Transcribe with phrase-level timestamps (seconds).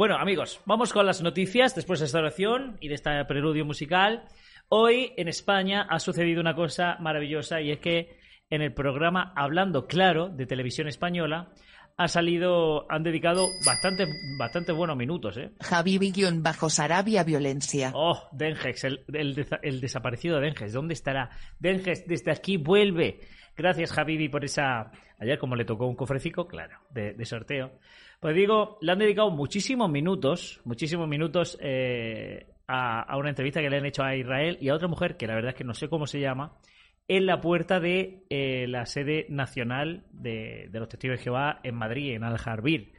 [0.00, 4.24] Bueno, amigos, vamos con las noticias después de esta oración y de este preludio musical.
[4.70, 8.18] Hoy en España ha sucedido una cosa maravillosa y es que
[8.48, 11.52] en el programa Hablando Claro de Televisión Española
[11.98, 14.06] ha salido, han dedicado bastante,
[14.38, 15.50] bastante buenos minutos, ¿eh?
[15.60, 17.92] Javi Billón bajo Sarabia Violencia.
[17.94, 20.72] Oh, Dengex, el, el, desaparecido de Dengex.
[20.72, 21.28] ¿Dónde estará?
[21.58, 23.20] Dengex, desde aquí vuelve.
[23.56, 24.90] Gracias, Javi, por esa.
[25.18, 27.72] Ayer, como le tocó un cofrecico, claro, de, sorteo.
[28.20, 33.68] Pues digo, le han dedicado muchísimos minutos, muchísimos minutos eh, a, a, una entrevista que
[33.68, 35.74] le han hecho a Israel y a otra mujer que la verdad es que no
[35.74, 36.56] sé cómo se llama,
[37.10, 42.14] en la puerta de eh, la sede nacional de, los Testigos de Jehová en Madrid,
[42.14, 42.92] en Al-Jarbir.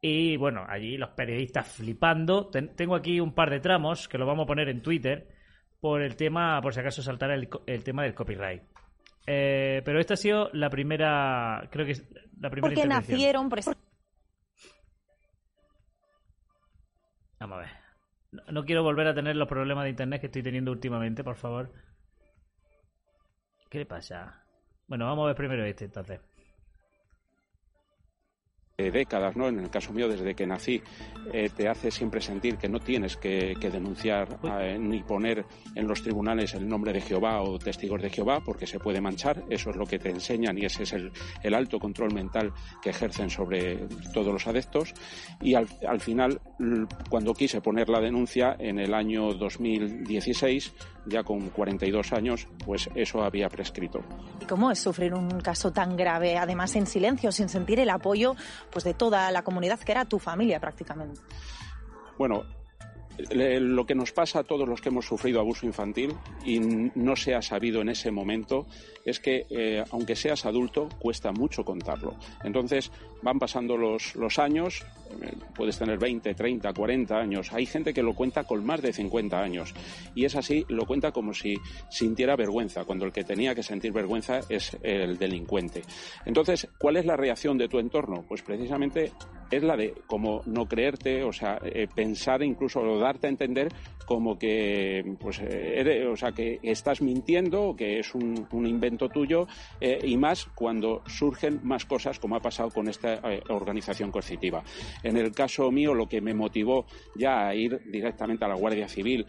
[0.00, 2.48] Y bueno, allí los periodistas flipando.
[2.48, 5.26] tengo aquí un par de tramos que lo vamos a poner en Twitter
[5.80, 8.62] por el tema, por si acaso saltara el, tema del copyright.
[9.26, 12.04] Eh, pero esta ha sido la primera, creo que es
[12.38, 13.60] la primera Porque nacieron, por
[17.38, 17.70] Vamos a ver.
[18.52, 21.72] no quiero volver a tener los problemas de internet que estoy teniendo últimamente, por favor.
[23.70, 24.44] ¿Qué le pasa?
[24.88, 26.20] Bueno, vamos a ver primero este entonces
[28.90, 29.48] décadas, ¿no?
[29.48, 30.80] En el caso mío, desde que nací,
[31.32, 36.02] eh, te hace siempre sentir que no tienes que, denunciar eh, ni poner en los
[36.02, 39.42] tribunales el nombre de Jehová o testigos de Jehová, porque se puede manchar.
[39.50, 43.28] Eso es lo que te enseñan y ese es el, alto control mental que ejercen
[43.28, 44.94] sobre todos los adeptos.
[45.40, 46.40] Y al, al final,
[47.08, 50.72] cuando quise poner la denuncia en el año 2016,
[51.06, 54.00] ya con 42 años, pues eso había prescrito.
[54.40, 58.36] ¿Y cómo es sufrir un caso tan grave, además en silencio, sin sentir el apoyo
[58.70, 61.20] pues de toda la comunidad que era tu familia prácticamente?
[62.18, 62.44] Bueno,
[63.32, 67.34] lo que nos pasa a todos los que hemos sufrido abuso infantil y no se
[67.34, 68.66] ha sabido en ese momento
[69.04, 72.16] es que, eh, aunque seas adulto, cuesta mucho contarlo.
[72.44, 72.90] Entonces,
[73.22, 74.84] van pasando los, los años,
[75.54, 77.52] puedes tener 20, 30, 40 años.
[77.52, 79.74] Hay gente que lo cuenta con más de 50 años.
[80.14, 81.56] Y es así, lo cuenta como si
[81.88, 85.82] sintiera vergüenza, cuando el que tenía que sentir vergüenza es el delincuente.
[86.24, 88.24] Entonces, ¿cuál es la reacción de tu entorno?
[88.28, 89.12] Pues precisamente
[89.50, 93.68] es la de como no creerte, o sea, eh, pensar incluso o darte a entender
[94.10, 99.46] como que, pues, o sea, que estás mintiendo, que es un, un invento tuyo
[99.80, 104.64] eh, y más cuando surgen más cosas como ha pasado con esta eh, organización coercitiva.
[105.04, 108.88] En el caso mío, lo que me motivó ya a ir directamente a la Guardia
[108.88, 109.26] Civil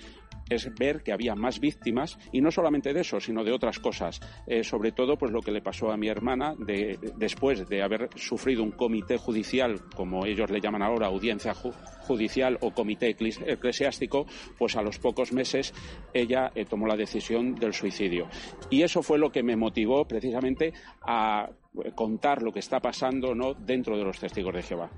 [0.51, 4.19] es ver que había más víctimas y no solamente de eso, sino de otras cosas.
[4.45, 8.09] Eh, sobre todo, pues lo que le pasó a mi hermana de, después de haber
[8.15, 14.25] sufrido un comité judicial, como ellos le llaman ahora, audiencia judicial o comité eclesiástico,
[14.57, 15.73] pues a los pocos meses
[16.13, 18.27] ella eh, tomó la decisión del suicidio.
[18.69, 21.49] Y eso fue lo que me motivó precisamente a
[21.95, 23.53] contar lo que está pasando ¿no?
[23.53, 24.89] dentro de los testigos de Jehová.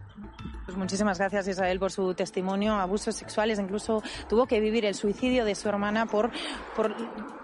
[0.65, 2.73] Pues muchísimas gracias Israel por su testimonio.
[2.73, 6.31] Abusos sexuales, incluso tuvo que vivir el suicidio de su hermana por,
[6.75, 6.95] por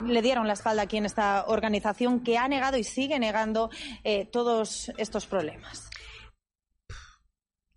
[0.04, 3.70] le dieron la espalda aquí en esta organización que ha negado y sigue negando
[4.04, 5.90] eh, todos estos problemas.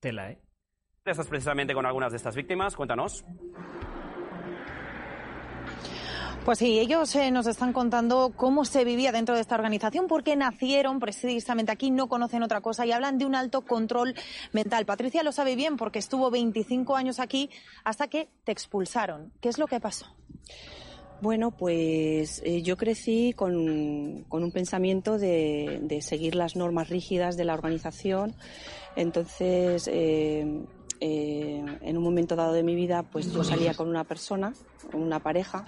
[0.01, 0.41] Tela, ¿eh?
[1.05, 2.77] Estás precisamente con algunas de estas víctimas.
[2.77, 3.25] Cuéntanos.
[6.45, 10.35] Pues sí, ellos eh, nos están contando cómo se vivía dentro de esta organización, porque
[10.35, 14.17] nacieron precisamente aquí, no conocen otra cosa y hablan de un alto control
[14.51, 14.85] mental.
[14.85, 17.49] Patricia lo sabe bien porque estuvo 25 años aquí
[17.85, 19.33] hasta que te expulsaron.
[19.41, 20.07] ¿Qué es lo que pasó?
[21.21, 27.55] Bueno, pues eh, yo crecí con, un pensamiento de, seguir las normas rígidas de la
[27.55, 28.35] organización.
[28.97, 30.65] Entonces, eh,
[31.05, 34.53] en un momento dado de mi vida, pues yo salía con una persona,
[34.93, 35.65] una pareja,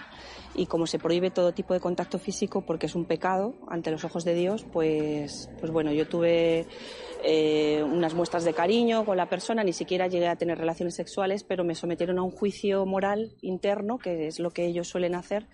[0.53, 4.05] y como se prohíbe todo tipo de contacto físico porque es un pecado ante los
[4.05, 6.67] ojos de Dios, pues, pues bueno, yo tuve
[7.23, 11.43] eh, unas muestras de cariño con la persona, ni siquiera llegué a tener relaciones sexuales,
[11.43, 15.47] pero me sometieron a un juicio moral interno, que es lo que ellos suelen hacer,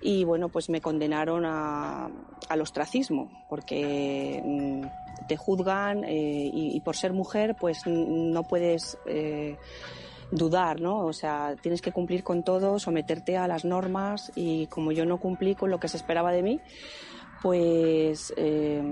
[0.00, 2.08] y bueno, pues me condenaron a,
[2.48, 8.98] al ostracismo, porque mm, te juzgan eh, y, por ser mujer, pues no puedes...
[9.06, 9.56] Eh,
[10.30, 11.06] dudar, ¿no?
[11.06, 15.16] O sea, tienes que cumplir con todo, someterte a las normas y como yo no
[15.16, 16.60] cumplí con lo que se esperaba de mí,
[17.42, 18.82] pues eh,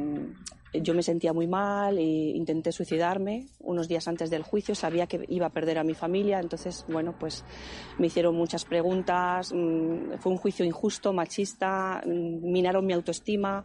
[0.73, 3.47] yo me sentía muy mal e intenté suicidarme.
[3.61, 7.15] Unos días antes del juicio, sabía que iba a perder a mi familia, entonces, bueno,
[7.19, 7.45] pues
[7.99, 13.65] me hicieron muchas preguntas, mm, fue un juicio injusto, machista, mm, minaron mi autoestima,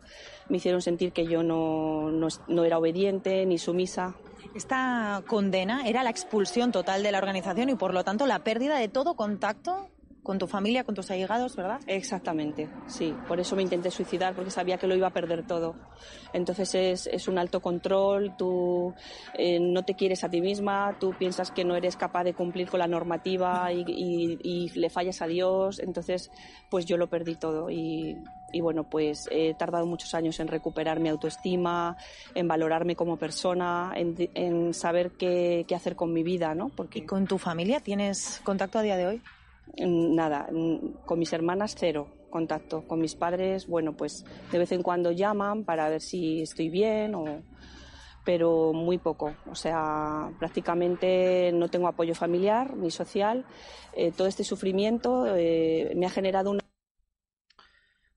[0.49, 4.15] me hicieron sentir que yo no, no, no era obediente ni sumisa,
[4.55, 8.77] esta condena era la expulsión total de la organización y por lo tanto la pérdida
[8.77, 9.89] de todo contacto
[10.23, 11.79] con tu familia, con tus allegados, ¿verdad?
[11.87, 13.17] Exactamente, sí.
[13.27, 15.75] Por eso me intenté suicidar, porque sabía que lo iba a perder todo.
[16.33, 18.93] Entonces es, es un alto control, tú
[19.33, 22.69] eh, no te quieres a ti misma, tú piensas que no eres capaz de cumplir
[22.69, 25.79] con la normativa y, y- y le fallas a Dios.
[25.79, 26.31] Entonces,
[26.69, 30.99] pues yo lo perdí todo y, y bueno, pues he tardado muchos años en recuperar
[30.99, 31.97] mi autoestima,
[32.35, 36.69] en valorarme como persona, en, en saber qué, qué hacer con mi vida, ¿no?
[36.69, 39.21] Porque ¿Y con tu familia tienes contacto a día de hoy?
[39.77, 42.87] Mm, Nada, mm, con mis hermanas cero contacto.
[42.87, 47.13] Con mis padres, bueno, pues de vez en cuando llaman para ver si estoy bien
[47.13, 47.43] o
[48.23, 49.35] pero muy poco.
[49.49, 53.45] O sea, prácticamente no tengo apoyo familiar ni social.
[53.93, 56.61] Eh, todo este sufrimiento eh, me ha generado una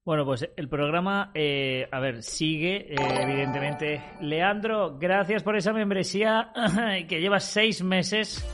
[0.05, 4.03] Bueno, pues el programa, eh, a ver, sigue, evidentemente.
[4.21, 6.53] Leandro, gracias por esa membresía
[7.09, 8.45] que lleva seis meses.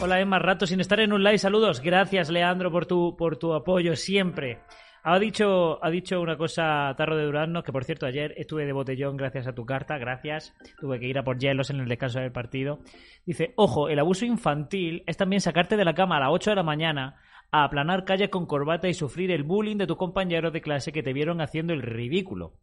[0.00, 1.38] Hola, más rato sin estar en un live.
[1.38, 1.80] Saludos.
[1.80, 4.58] Gracias, Leandro, por tu, por tu apoyo siempre.
[5.02, 8.72] Ha dicho, ha dicho una cosa Tarro de Durazno, que por cierto ayer estuve de
[8.72, 10.54] botellón gracias a tu carta, gracias.
[10.80, 12.80] Tuve que ir a por hielos en el descanso del partido.
[13.26, 16.56] Dice, ojo, el abuso infantil es también sacarte de la cama a las 8 de
[16.56, 17.16] la mañana
[17.50, 21.02] a aplanar calles con corbata y sufrir el bullying de tus compañeros de clase que
[21.02, 22.54] te vieron haciendo el ridículo.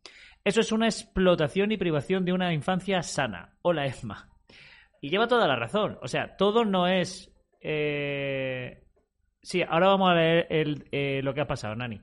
[0.44, 3.54] Eso es una explotación y privación de una infancia sana.
[3.62, 4.31] Hola, Esma.
[5.02, 5.98] Y lleva toda la razón.
[6.02, 7.32] O sea, todo no es...
[7.60, 8.78] eh,
[9.44, 12.00] Sí, ahora vamos a leer el- eh, lo que ha pasado, Nani.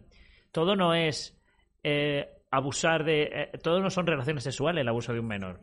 [0.50, 1.38] Todo no es
[1.84, 3.22] eh, abusar de...
[3.32, 5.60] eh, todo no son relaciones sexuales el abuso de un menor.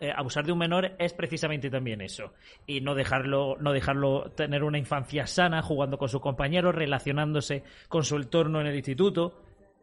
[0.00, 2.32] Eh, abusar de un menor es precisamente también eso.
[2.66, 8.02] Y no dejarlo, no dejarlo tener una infancia sana, jugando con sus compañeros, relacionándose con
[8.02, 9.40] su entorno en el instituto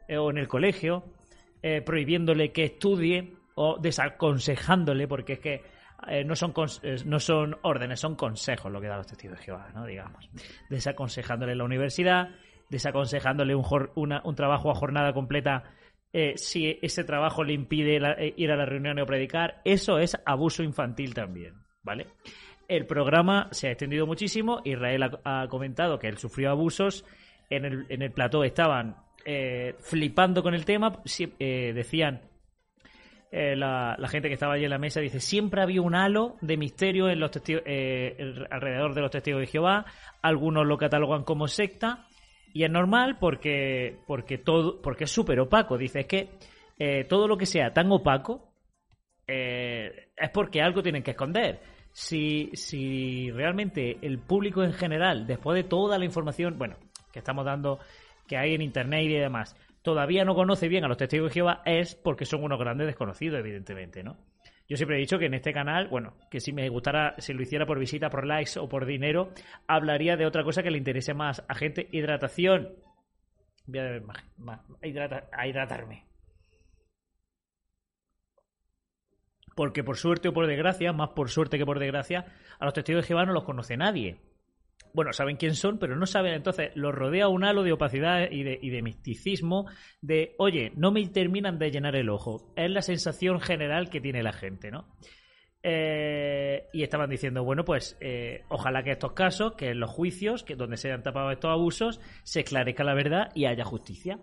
[0.09, 1.05] eh, o en el colegio,
[1.85, 5.61] prohibiéndole que estudie o desaconsejándole, porque es que
[6.07, 6.53] eh, no, son
[6.83, 9.85] eh, no son órdenes, son consejos lo que dan los testigos de Jehová, ¿no?
[9.85, 10.29] Digamos.
[10.69, 12.29] Desaconsejándole la universidad,
[12.69, 13.65] desaconsejándole un,
[13.95, 15.63] un trabajo a jornada completa
[16.11, 17.99] eh, si ese trabajo le impide
[18.35, 21.53] ir a la reunión o predicar, eso es abuso infantil también,
[21.83, 22.07] ¿vale?
[22.67, 24.61] El programa se ha extendido muchísimo.
[24.63, 27.05] Israel ha, comentado que él sufrió abusos.
[27.51, 28.95] En el, en el plató estaban
[29.79, 31.01] flipando con el tema.
[31.39, 32.28] Decían
[33.31, 36.37] eh, la, la gente que estaba allí en la mesa dice siempre había un halo
[36.41, 38.17] de misterio en los testigos, eh,
[38.49, 39.85] alrededor de los testigos de Jehová.
[40.21, 42.07] Algunos lo catalogan como secta
[42.53, 45.77] y es normal porque porque todo porque es súper opaco.
[45.77, 46.29] Dice es que
[46.79, 48.53] eh, todo lo que sea tan opaco
[49.27, 51.61] eh, es porque algo tienen que esconder
[51.91, 56.77] si, si realmente el público en general después de toda la información bueno
[57.11, 57.79] que estamos dando
[58.27, 61.61] que hay en internet y demás todavía no conoce bien a los testigos de Jehová
[61.65, 64.17] es porque son unos grandes desconocidos, evidentemente, ¿no?
[64.67, 67.41] Yo siempre he dicho que en este canal, bueno, que si me gustara, si lo
[67.41, 69.31] hiciera por visita, por likes o por dinero,
[69.67, 71.87] hablaría de otra cosa que le interese más a gente.
[71.91, 72.75] Hidratación.
[73.65, 76.05] Voy a, beber más- más- a hidrata- a hidratarme.
[79.55, 82.25] Porque por suerte o por desgracia, más por suerte que por desgracia,
[82.59, 84.21] a los testigos de Jehová no los conoce nadie
[84.93, 86.33] bueno, saben quién son, pero no saben.
[86.33, 89.67] Entonces, los rodea un halo de opacidad y de, misticismo
[90.01, 92.53] de, oye, no me terminan de llenar el ojo.
[92.55, 94.87] Es la sensación general que tiene la gente, ¿no?
[95.61, 100.43] Eh, y estaban diciendo, bueno, pues eh, ojalá que estos casos, que en los juicios,
[100.43, 104.19] que donde se han tapado estos abusos, se esclarezca la verdad y haya justicia.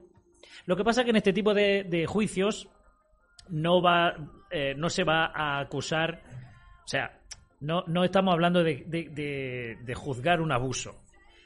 [0.64, 2.68] Lo que pasa es que en este tipo de, de juicios
[3.48, 4.16] no va,
[4.50, 6.22] eh, no se va a acusar,
[6.84, 7.20] o sea,
[7.60, 10.94] no, no estamos hablando de, de- juzgar un abuso.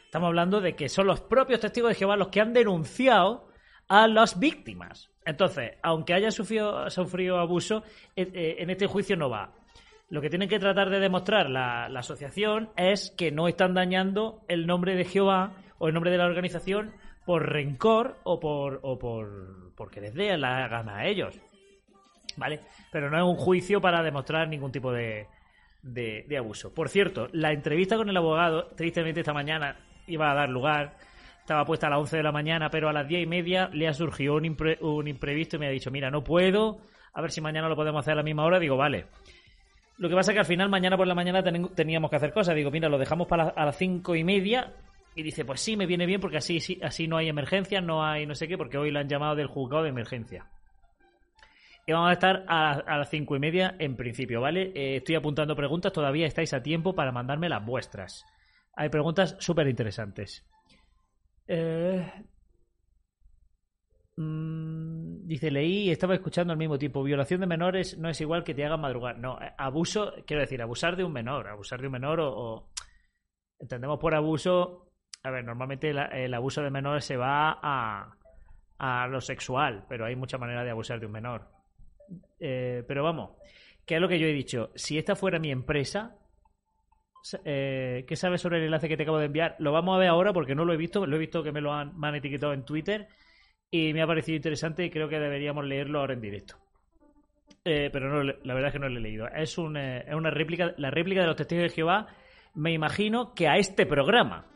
[0.05, 3.49] Estamos hablando de que son los propios testigos de Jehová los que han denunciado
[3.89, 5.11] a las víctimas.
[5.25, 7.85] Entonces, aunque haya sufrido, sufrido abuso,
[8.17, 9.53] eh, eh, en este juicio no va.
[10.09, 14.41] Lo que tienen que tratar de demostrar la, la asociación es que no están dañando
[14.49, 16.93] el nombre de Jehová o el nombre de la organización
[17.25, 21.39] por rencor o por, o por porque les dé la gana a ellos.
[22.37, 22.61] ¿Vale?
[22.91, 25.27] Pero no es un juicio para demostrar ningún tipo de,
[25.83, 26.73] de, de abuso.
[26.75, 30.97] Por cierto, la entrevista con el abogado, tristemente esta mañana iba a dar lugar,
[31.41, 33.89] estaba puesta a las 11 de la mañana, pero a las 10 y media le
[33.89, 36.79] ha surgido un, impre- un imprevisto y me ha dicho, mira, no puedo,
[37.13, 38.59] a ver si mañana lo podemos hacer a la misma hora.
[38.59, 39.07] Digo, vale.
[39.99, 42.55] Lo que pasa es que al final, mañana por la mañana teníamos que hacer cosas.
[42.55, 44.73] Digo, mira, lo dejamos para a las cinco y media.
[45.15, 48.05] Y dice, pues sí, me viene bien porque así, sí, así no hay emergencias, no
[48.05, 50.47] hay no sé qué, porque hoy lo han llamado del juzgado de emergencia.
[51.93, 54.73] Vamos a estar a, a las cinco y media en principio, ¿vale?
[54.75, 58.25] Eh, estoy apuntando preguntas, todavía estáis a tiempo para mandarme las vuestras.
[58.77, 60.47] Hay preguntas súper interesantes.
[61.47, 62.11] Eh,
[64.17, 67.03] mm, dice, leí estaba escuchando al mismo tiempo.
[67.03, 69.19] Violación de menores no es igual que te hagan madrugar.
[69.19, 71.49] No, eh, abuso, quiero decir, abusar de un menor.
[71.49, 72.71] Abusar de un menor o...
[73.59, 74.87] entendemos por abuso
[75.23, 78.17] a ver, normalmente la- el abuso de menores se va a,
[78.79, 81.47] a lo sexual, pero hay muchas maneras de abusar de un menor.
[82.39, 83.31] Eh, pero vamos,
[83.87, 84.71] que es lo que yo he dicho.
[84.75, 86.17] Si esta fuera mi empresa,
[87.23, 89.57] sa- eh, ¿qué sabes sobre el enlace que te acabo de enviar?
[89.59, 91.07] Lo vamos a ver ahora porque no lo he visto.
[91.07, 93.09] Lo he visto que me lo han, etiquetado en Twitter
[93.71, 96.57] y me ha parecido interesante y creo que deberíamos leerlo ahora en directo.
[97.65, 99.29] Eh, pero no, la verdad es que no lo he leído.
[99.29, 102.07] Es, un, eh, es una réplica, la réplica de los testigos de Jehová.
[102.55, 104.47] Me imagino que a este programa.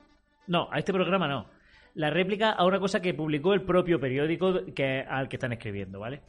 [0.47, 1.49] No, a este programa no.
[1.95, 6.01] La réplica a una cosa que publicó el propio periódico que, al que están escribiendo,
[6.01, 6.23] ¿vale?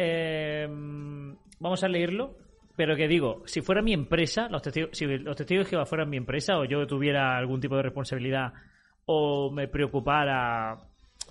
[0.00, 0.68] Eh,
[1.58, 2.36] vamos a leerlo.
[2.76, 6.16] Pero que digo, si fuera mi empresa, los testigos, si los testigos Jehová fueran mi
[6.16, 8.52] empresa o yo tuviera algún tipo de responsabilidad
[9.04, 10.78] o me preocupara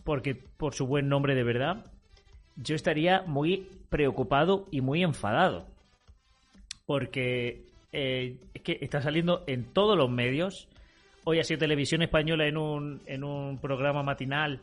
[0.04, 1.86] porque por su buen nombre de verdad,
[2.58, 5.68] yo estaría muy preocupado y muy enfadado.
[6.86, 10.68] Porque eh, es que está saliendo en todos los medios.
[11.24, 14.60] Hoy ha sido televisión española en un, en un programa matinal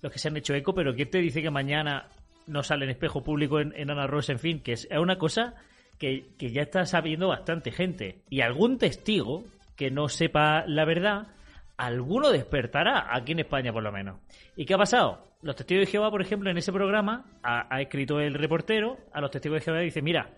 [0.00, 2.08] los que se han hecho eco, pero ¿quién te dice que mañana
[2.46, 4.32] no sale en espejo público en, Ana Rosa?
[4.32, 5.54] En fin, que es una cosa
[5.98, 8.22] que, que ya está sabiendo bastante gente.
[8.28, 9.44] Y algún testigo
[9.76, 11.28] que no sepa la verdad,
[11.76, 14.20] alguno despertará aquí en España por lo menos.
[14.56, 15.32] ¿Y qué ha pasado?
[15.42, 19.30] Los testigos de Jehová, por ejemplo, en ese programa ha, escrito el reportero a los
[19.30, 20.30] testigos de Jehová dice, mira,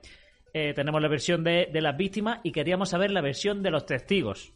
[0.55, 3.85] eh, tenemos la versión de, de las víctimas y queríamos saber la versión de los
[3.85, 4.55] testigos.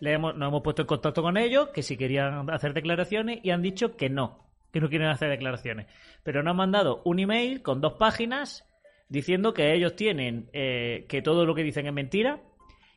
[0.00, 3.50] Le hemos, nos hemos puesto en contacto con ellos, que si querían hacer declaraciones, y
[3.50, 4.43] han dicho que no,
[4.74, 5.86] que no quieren hacer declaraciones.
[6.24, 8.68] Pero nos han mandado un email con dos páginas
[9.08, 12.42] diciendo que ellos tienen, eh, que todo lo que dicen es mentira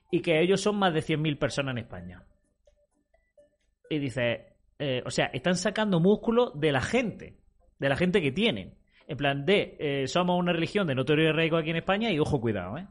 [0.09, 2.23] y que ellos son más de 100.000 personas en España.
[3.91, 7.37] Y dice, eh, o sea, están sacando músculo de la gente,
[7.77, 8.73] de la gente que tienen.
[9.07, 12.41] En plan de, eh, somos una religión de notorio arraigo aquí en España y ojo,
[12.41, 12.87] cuidado, ¿eh?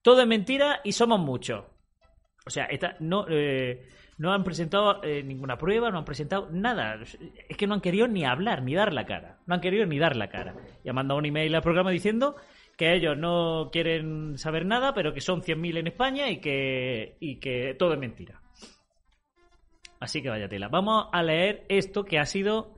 [0.00, 1.64] Todo es mentira y somos muchos.
[2.46, 3.26] O sea, esta, no,
[4.18, 7.00] no han presentado eh, ninguna prueba, no han presentado nada.
[7.48, 9.38] Es que no han querido ni hablar, ni dar la cara.
[9.46, 10.54] No han querido ni dar la cara.
[10.84, 12.36] Y han mandado un email al programa diciendo
[12.76, 17.36] que ellos no quieren saber nada, pero que son 100.000 en España y que, y
[17.40, 18.40] que todo es mentira.
[20.00, 20.68] Así que vaya tela.
[20.68, 22.74] Vamos a leer esto que ha sido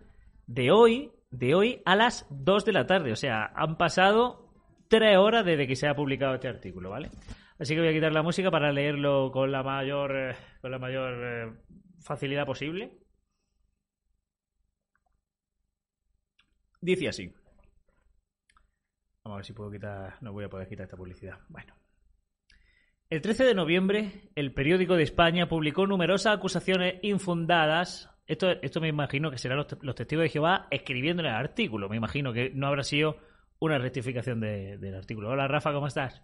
[0.46, 3.12] de hoy, de hoy a las 2 de la tarde.
[3.12, 4.50] O sea, han pasado
[4.88, 7.10] 3 horas desde que se ha publicado este artículo, ¿vale?
[7.64, 10.78] Así que voy a quitar la música para leerlo con la mayor, eh, con la
[10.78, 11.52] mayor eh,
[12.02, 12.98] facilidad posible.
[16.82, 17.32] Dice así.
[19.24, 20.18] Vamos a ver si puedo quitar.
[20.22, 21.38] No voy a poder quitar esta publicidad.
[21.48, 21.74] Bueno.
[23.08, 28.10] El 13 de noviembre, el periódico de España publicó numerosas acusaciones infundadas.
[28.26, 31.34] Esto, esto me imagino que serán los, te- los testigos de Jehová escribiendo en el
[31.34, 31.88] artículo.
[31.88, 33.16] Me imagino que no habrá sido
[33.58, 35.30] una rectificación de- del artículo.
[35.30, 36.22] Hola Rafa, ¿cómo estás?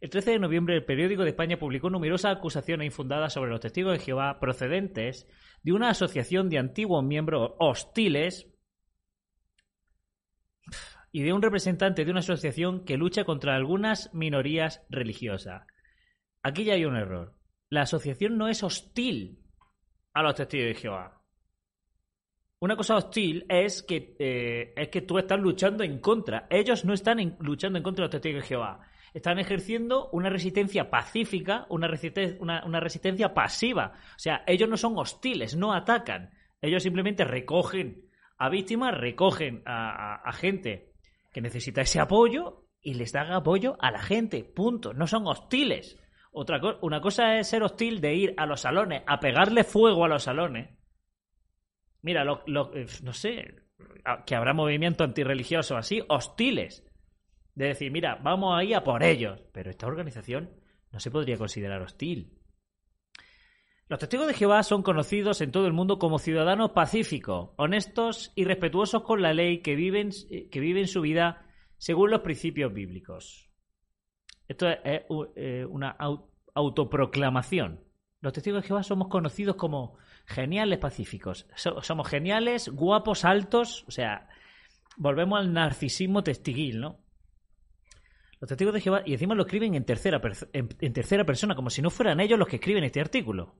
[0.00, 3.92] El 13 de noviembre, el periódico de España publicó numerosas acusaciones infundadas sobre los testigos
[3.92, 5.26] de Jehová procedentes
[5.62, 8.52] de una asociación de antiguos miembros hostiles
[11.12, 15.66] y de un representante de una asociación que lucha contra algunas minorías religiosas.
[16.42, 17.34] Aquí ya hay un error.
[17.70, 19.42] La asociación no es hostil
[20.12, 21.22] a los testigos de Jehová.
[22.58, 26.46] Una cosa hostil es que, eh, es que tú estás luchando en contra.
[26.50, 28.86] Ellos no están luchando en contra de los testigos de Jehová.
[29.16, 31.88] Están ejerciendo una resistencia pacífica, una,
[32.38, 33.94] una- una resistencia pasiva.
[34.14, 36.32] O sea, ellos no son hostiles, no atacan.
[36.60, 40.92] Ellos simplemente recogen a víctimas, recogen a, gente
[41.32, 44.44] que necesita ese apoyo y les dan apoyo a la gente.
[44.44, 44.92] Punto.
[44.92, 45.98] No son hostiles.
[46.30, 50.08] Otra una cosa es ser hostil de ir a los salones, a pegarle fuego a
[50.08, 50.76] los salones.
[52.02, 53.62] Mira, lo- lo- eh, no sé,
[54.26, 56.85] que habrá movimiento antirreligioso así, hostiles.
[57.56, 59.40] De decir, mira, vamos ahí a por ellos.
[59.52, 60.50] Pero esta organización
[60.92, 62.38] no se podría considerar hostil.
[63.88, 68.44] Los testigos de Jehová son conocidos en todo el mundo como ciudadanos pacíficos, honestos y
[68.44, 70.10] respetuosos con la ley que viven,
[70.50, 71.46] que viven su vida
[71.78, 73.48] según los principios bíblicos.
[74.48, 74.78] Esto es,
[75.36, 77.80] eh, una au- autoproclamación.
[78.20, 79.96] Los testigos de Jehová somos conocidos como
[80.26, 81.46] geniales pacíficos.
[81.54, 83.84] So- somos geniales, guapos, altos.
[83.86, 84.28] O sea,
[84.96, 87.05] volvemos al narcisismo testiguil, ¿no?
[88.40, 90.20] Los testigos de Jehová, y encima lo escriben en tercera,
[90.52, 93.54] en, en tercera persona, como si no fueran ellos los que escriben este artículo.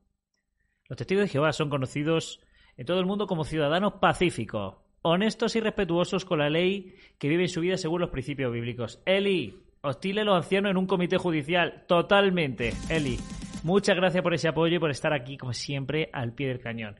[0.88, 2.40] Los testigos de Jehová son conocidos
[2.76, 7.48] en todo el mundo como ciudadanos pacíficos, honestos y respetuosos con la ley que viven
[7.48, 9.02] su vida según los principios bíblicos.
[9.06, 11.84] Eli, hostile a los ancianos en un comité judicial.
[11.88, 13.18] Totalmente, Eli.
[13.62, 16.96] Muchas gracias por ese apoyo y por estar aquí, como siempre, al pie del cañón.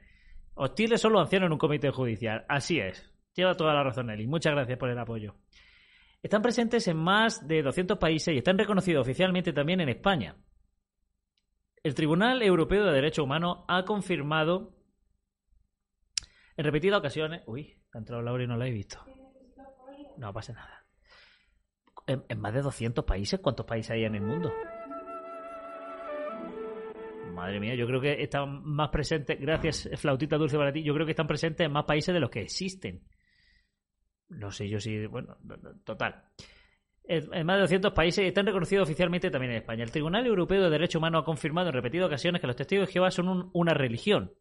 [0.54, 2.45] Hostiles son los ancianos en un comité judicial.
[2.49, 3.12] Así es.
[3.35, 4.26] Lleva toda la razón, Eli.
[4.26, 5.35] Muchas gracias por el apoyo.
[6.26, 10.35] Están presentes en más de 200 países y están reconocidos oficialmente también en España.
[11.85, 14.75] El Tribunal Europeo de Derechos Humanos ha confirmado
[16.56, 17.45] en repetidas ocasiones.
[17.47, 18.99] Uy, ha entrado Laura y no la he visto.
[20.16, 20.85] No pasa nada.
[22.09, 24.52] En, en más de 200 países, ¿cuántos países hay en el mundo?
[27.35, 31.06] Madre mía, yo creo que están más presentes, gracias Flautita Dulce para ti, yo creo
[31.06, 33.06] que están presentes en más países de los que existen.
[34.28, 36.25] No sé yo si, bueno, no, no, total.
[37.04, 39.85] En en más de 200 países y están reconocidos oficialmente también en España.
[39.85, 42.92] El Tribunal Europeo de Derechos Humanos ha confirmado en repetidas ocasiones que los testigos de
[42.92, 44.33] Jehová son un- una religión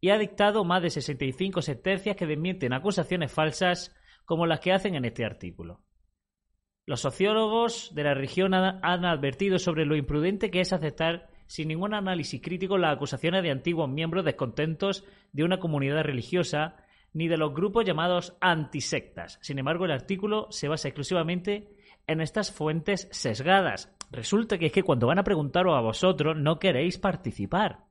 [0.00, 4.94] y ha dictado más de 65 sentencias que desmienten acusaciones falsas como las que hacen
[4.96, 5.80] en este artículo.
[6.86, 11.94] Los sociólogos de la región han advertido sobre lo imprudente que es aceptar sin ningún
[11.94, 16.76] análisis crítico las acusaciones de antiguos miembros descontentos de una comunidad religiosa
[17.14, 19.38] ni de los grupos llamados antisectas.
[19.40, 21.70] Sin embargo, el artículo se basa exclusivamente
[22.06, 23.96] en estas fuentes sesgadas.
[24.10, 27.84] Resulta que es que cuando van a preguntaros a vosotros no queréis participar.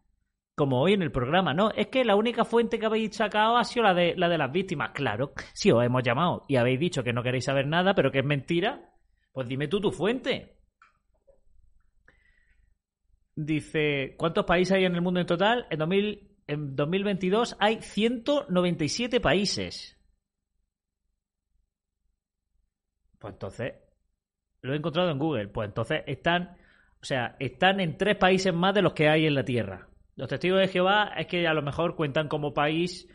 [0.55, 3.63] Como hoy en el programa, no, es que la única fuente que habéis sacado ha
[3.63, 4.91] sido la de, la de las víctimas.
[4.91, 8.19] Claro, si os hemos llamado y habéis dicho que no queréis saber nada, pero que
[8.19, 8.93] es mentira,
[9.31, 10.59] pues dime tú tu fuente.
[13.35, 15.65] Dice, ¿cuántos países hay en el mundo en total?
[15.71, 19.97] En, 2000 en 2022 hay 197 países.
[23.19, 23.73] Pues entonces,
[24.61, 25.47] lo he encontrado en Google.
[25.47, 26.57] Pues entonces están,
[27.01, 29.87] o sea, están en tres países más de los que hay en la Tierra.
[30.15, 33.07] Los testigos de Jehová es que a lo mejor cuentan como país,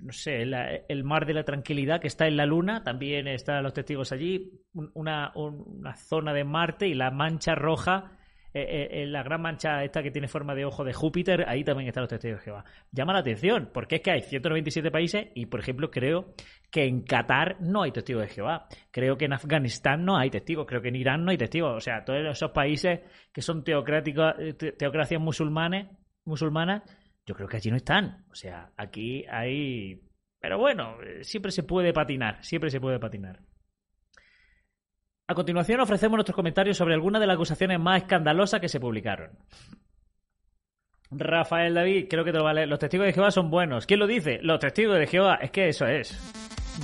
[0.00, 3.62] no sé, la- el mar de la tranquilidad que está en la Luna, también están
[3.62, 8.18] los testigos allí, un- una, un- una zona de Marte y la mancha roja,
[8.54, 11.64] eh, eh, eh, la gran mancha esta que tiene forma de ojo de Júpiter, ahí
[11.64, 12.64] también están los testigos de Jehová.
[12.90, 16.34] Llama la atención, porque es que hay 197 países y, por ejemplo, creo
[16.70, 18.66] que en Qatar no hay testigos de Jehová.
[18.90, 20.66] Creo que en Afganistán no hay testigos.
[20.66, 21.76] Creo que en Irán no hay testigos.
[21.76, 23.00] O sea, todos esos países
[23.32, 25.88] que son teocráticos, eh, te- teocracias musulmanes,
[26.24, 26.82] musulmanas,
[27.26, 28.24] yo creo que allí no están.
[28.30, 30.00] O sea, aquí hay.
[30.40, 32.42] Pero bueno, siempre se puede patinar.
[32.44, 33.38] Siempre se puede patinar.
[35.32, 39.30] A continuación ofrecemos nuestros comentarios sobre algunas de las acusaciones más escandalosas que se publicaron.
[41.10, 42.66] Rafael David, creo que te lo vale.
[42.66, 43.86] Los testigos de Jehová son buenos.
[43.86, 44.40] ¿Quién lo dice?
[44.42, 45.36] Los testigos de Jehová.
[45.36, 46.18] Es que eso es.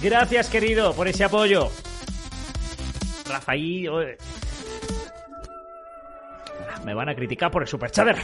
[0.03, 1.69] Gracias, querido, por ese apoyo.
[3.29, 4.17] Rafael.
[6.87, 8.17] Me van a criticar por el superchat.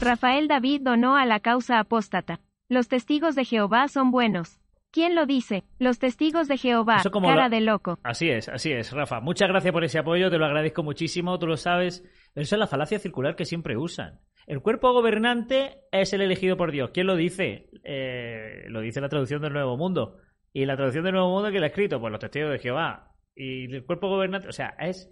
[0.00, 2.40] Rafael David donó a la causa apóstata.
[2.70, 4.57] Los testigos de Jehová son buenos.
[4.98, 5.62] ¿Quién lo dice?
[5.78, 8.00] Los testigos de Jehová, como cara la- de loco.
[8.02, 9.20] Así es, así es, Rafa.
[9.20, 12.02] Muchas gracias por ese apoyo, te lo agradezco muchísimo, tú lo sabes.
[12.34, 14.18] Pero esa es la falacia circular que siempre usan.
[14.48, 16.90] El cuerpo gobernante es el elegido por Dios.
[16.92, 17.70] ¿Quién lo dice?
[17.84, 20.16] Eh, lo dice la traducción del Nuevo Mundo.
[20.52, 22.00] ¿Y la traducción del Nuevo Mundo quién la ha escrito?
[22.00, 23.14] Pues los testigos de Jehová.
[23.36, 25.08] Y el cuerpo gobernante, o sea, es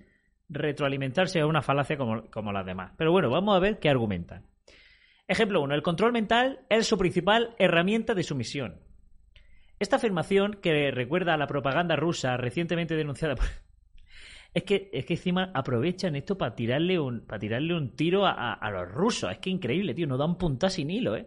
[0.49, 2.93] retroalimentarse a una falacia como, como las demás.
[2.99, 4.47] Pero bueno, vamos a ver qué argumentan.
[5.29, 5.75] Ejemplo 1.
[5.77, 8.81] El control mental es su principal herramienta de sumisión.
[9.79, 13.47] Esta afirmación, que recuerda a la propaganda rusa recientemente denunciada por...
[14.55, 18.55] Es que, es que encima aprovechan esto para tirarle un, para tirarle un tiro a,
[18.55, 19.31] a- los rusos.
[19.31, 20.07] Es que increíble, tío.
[20.07, 21.27] No dan punta sin hilo, ¿eh?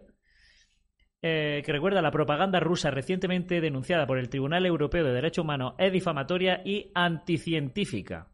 [1.22, 5.44] Eh, que recuerda a la propaganda rusa recientemente denunciada por el Tribunal Europeo de Derechos
[5.44, 8.32] Humanos es difamatoria y anticientífica.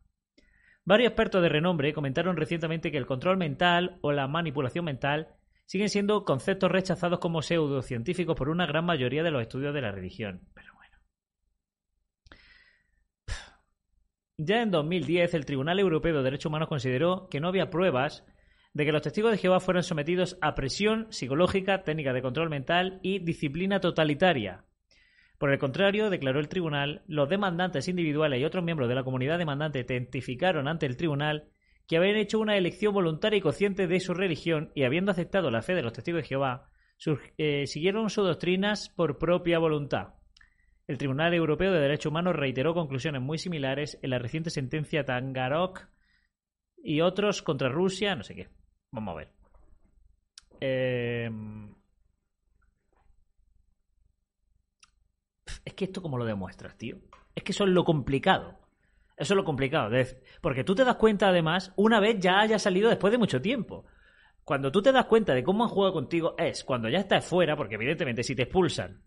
[0.87, 5.29] Varios expertos de renombre comentaron recientemente que el control mental o la manipulación mental
[5.67, 9.93] siguen siendo conceptos rechazados como pseudocientíficos por una gran mayoría de los estudios de la
[9.93, 10.49] religión.
[10.55, 10.97] Pero bueno.
[14.39, 18.25] Ya en 2010, el Tribunal Europeo de Derechos Humanos consideró que no había pruebas
[18.73, 23.01] de que los testigos de Jehová fueran sometidos a presión psicológica, técnica de control mental
[23.03, 24.65] y disciplina totalitaria.
[25.39, 29.39] Por el contrario, declaró el tribunal, los demandantes individuales y otros miembros de la comunidad
[29.39, 31.49] demandante testificaron ante el tribunal
[31.87, 35.62] que habían hecho una elección voluntaria y consciente de su religión y habiendo aceptado la
[35.62, 36.70] fe de los testigos de Jehová,
[37.38, 40.14] eh, siguieron sus doctrinas por propia voluntad.
[40.87, 45.88] El Tribunal Europeo de Derechos Humanos reiteró conclusiones muy similares en la reciente sentencia Tangarok
[46.77, 48.49] y otros contra Rusia, no sé qué.
[48.92, 49.33] Vamos a ver.
[50.61, 51.31] Eh,
[55.66, 56.96] Es que esto cómo lo demuestras, tío.
[57.35, 58.57] Es que eso es lo complicado.
[59.17, 59.91] Eso es lo complicado.
[60.43, 63.87] Porque tú te das cuenta, además, una vez ya haya salido después de mucho tiempo.
[64.45, 67.57] Cuando tú te das cuenta de cómo han jugado contigo es cuando ya estás fuera,
[67.57, 69.03] porque evidentemente si te expulsan.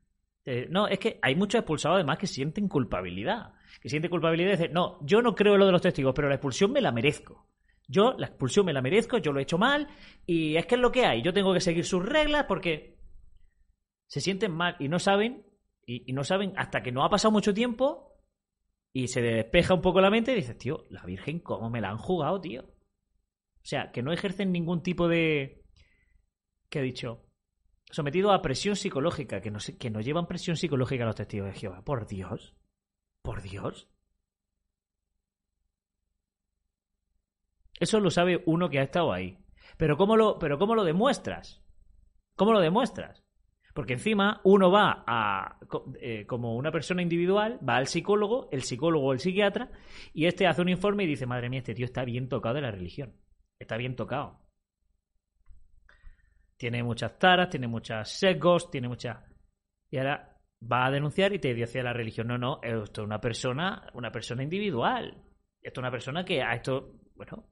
[0.69, 3.53] no, es que hay muchos expulsados además que sienten culpabilidad.
[3.81, 6.27] Que sienten culpabilidad y dicen, no, yo no creo en lo de los testigos, pero
[6.27, 7.47] la expulsión me la merezco.
[7.87, 9.87] Yo la expulsión me la merezco, yo lo he hecho mal
[10.25, 11.21] y es que es lo que hay.
[11.21, 12.97] Yo tengo que seguir sus reglas porque
[14.07, 15.45] se sienten mal y no saben
[15.85, 18.08] y no saben hasta que no ha pasado mucho tiempo
[18.93, 21.89] y se despeja un poco la mente y dices, tío, la Virgen, ¿cómo me la
[21.89, 22.63] han jugado, tío?
[22.63, 25.63] O sea, que no ejercen ningún tipo de...
[26.69, 27.25] ¿Qué he dicho?
[27.91, 31.83] Sometido a presión psicológica, que no, que no llevan presión psicológica los testigos de Jehová.
[31.83, 32.55] Por Dios.
[33.21, 33.89] Por Dios.
[37.79, 39.39] Eso lo sabe uno que ha estado ahí.
[39.77, 41.61] Pero ¿cómo lo, pero ¿cómo lo demuestras?
[42.35, 43.23] ¿Cómo lo demuestras?
[43.73, 45.59] Porque encima uno va a,
[46.01, 49.71] eh, como una persona individual, va al psicólogo, el psicólogo o el psiquiatra,
[50.13, 52.61] y este hace un informe y dice, madre mía, este tío está bien tocado de
[52.61, 53.13] la religión.
[53.59, 54.39] Está bien tocado.
[56.57, 59.17] Tiene muchas taras, tiene muchas sesgos, tiene muchas...
[59.91, 63.21] Y ahora va a denunciar y te dice la religión, no, no, esto es una
[63.21, 65.23] persona, una persona individual.
[65.61, 67.48] Esto es una persona que a esto, bueno,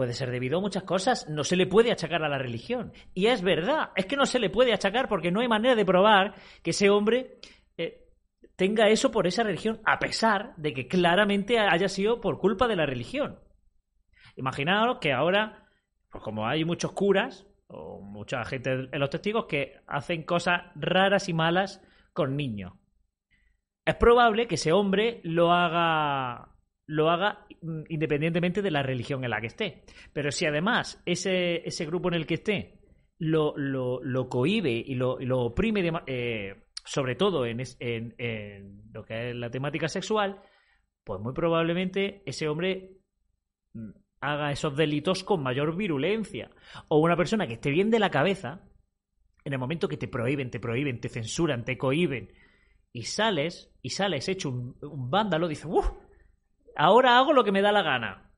[0.00, 2.90] puede ser debido a muchas cosas, no se le puede achacar a la religión.
[3.12, 5.84] Y es verdad, es que no se le puede achacar porque no hay manera de
[5.84, 7.38] probar que ese hombre
[7.76, 8.08] eh,
[8.56, 12.76] tenga eso por esa religión, a pesar de que claramente haya sido por culpa de
[12.76, 13.40] la religión.
[14.36, 15.68] Imaginaos que ahora,
[16.10, 21.28] pues como hay muchos curas o mucha gente en los testigos que hacen cosas raras
[21.28, 21.82] y malas
[22.14, 22.72] con niños.
[23.84, 26.49] Es probable que ese hombre lo haga
[26.90, 29.84] lo haga mm, independientemente de la religión en la que esté.
[30.12, 32.80] Pero si además ese, ese grupo en el que esté
[33.18, 39.30] lo, lo, lo cohíbe y lo, lo oprime, eh, sobre todo en, en- lo que
[39.30, 40.40] es la temática sexual,
[41.04, 42.96] pues muy probablemente ese hombre
[43.74, 46.50] mm, haga esos delitos con mayor virulencia.
[46.88, 48.62] O una persona que esté bien de la cabeza,
[49.44, 52.32] en el momento que te prohíben, te prohíben, te censuran, te cohíben,
[52.92, 55.88] y sales, y sales hecho un, un vándalo, dices, uff,
[56.80, 58.30] ahora hago lo que me da la gana.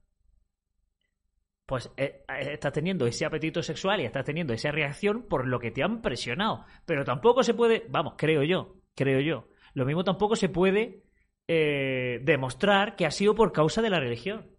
[1.64, 5.60] Pues eh, eh, estás teniendo ese apetito sexual y estás teniendo esa reacción por lo
[5.60, 6.64] que te han presionado.
[6.84, 9.48] Pero tampoco se puede, vamos, creo yo, creo yo.
[9.74, 11.04] Lo mismo tampoco se puede
[11.46, 14.50] eh, demostrar que ha sido por causa de la religión.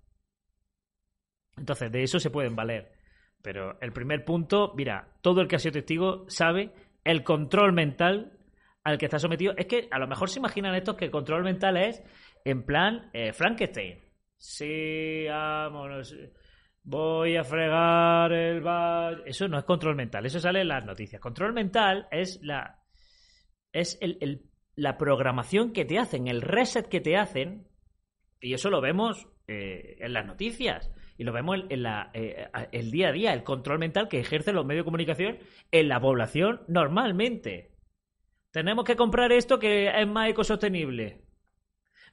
[1.58, 2.94] Entonces, de eso se pueden valer.
[3.42, 6.72] Pero el primer punto, mira, todo el que ha sido testigo sabe
[7.04, 8.40] el control mental
[8.84, 9.54] al que está sometido.
[9.58, 12.02] Es que a lo mejor se imaginan estos que el control mental es
[12.46, 14.00] en plan eh, Frankenstein.
[14.38, 16.16] Sí, vámonos.
[16.84, 19.24] Voy a fregar el bar.
[19.26, 21.22] Eso no es control mental, eso sale en las noticias.
[21.22, 22.80] Control mental es la.
[23.72, 27.68] Es el, el- la programación que te hacen, el reset que te hacen.
[28.42, 30.92] Y eso lo vemos eh, en las noticias.
[31.16, 34.56] Y lo vemos en, la, eh, el día a día, el control mental que ejercen
[34.56, 35.38] los medios de comunicación
[35.72, 37.76] en la población normalmente.
[38.52, 41.22] Tenemos que comprar esto que es más ecosostenible.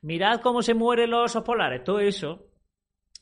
[0.02, 1.84] Mirad cómo se mueren los osos polares.
[1.84, 2.46] Todo eso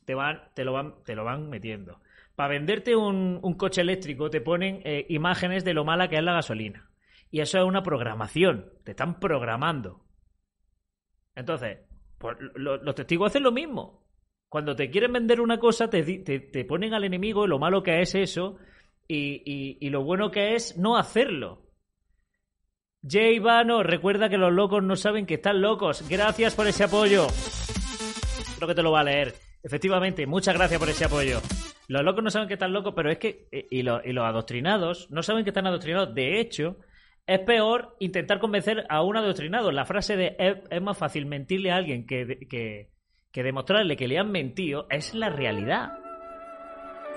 [0.05, 2.01] te, van, te, lo, van, te lo van metiendo.
[2.37, 6.35] Para venderte un, coche eléctrico te ponen eh, imágenes de lo mala que es la
[6.35, 6.91] gasolina.
[7.31, 8.73] Y eso es una programación.
[8.85, 10.05] Te están programando.
[11.35, 11.79] Entonces,
[12.19, 14.05] pues, lo- los testigos hacen lo mismo.
[14.49, 18.57] Cuando te quieren vender una cosa, te, ponen al enemigo lo malo que es eso
[19.07, 21.68] y lo bueno que es no hacerlo.
[23.07, 26.07] Jay Vano, recuerda que los locos no saben que están locos.
[26.09, 27.27] Gracias por ese apoyo.
[28.57, 29.35] Creo que te lo va a leer.
[29.63, 31.41] Efectivamente, muchas gracias por ese apoyo.
[31.89, 33.49] Los locos no saben que están locos, pero es que.
[33.53, 36.15] eh, Y, lo- y los adoctrinados no saben que están adoctrinados.
[36.15, 36.79] De hecho,
[37.27, 39.71] es peor intentar convencer a un adoctrinado.
[39.71, 42.91] La frase de es, es más fácil mentirle a alguien que, que,
[43.33, 45.93] que demostrarle que le han mentido es la realidad.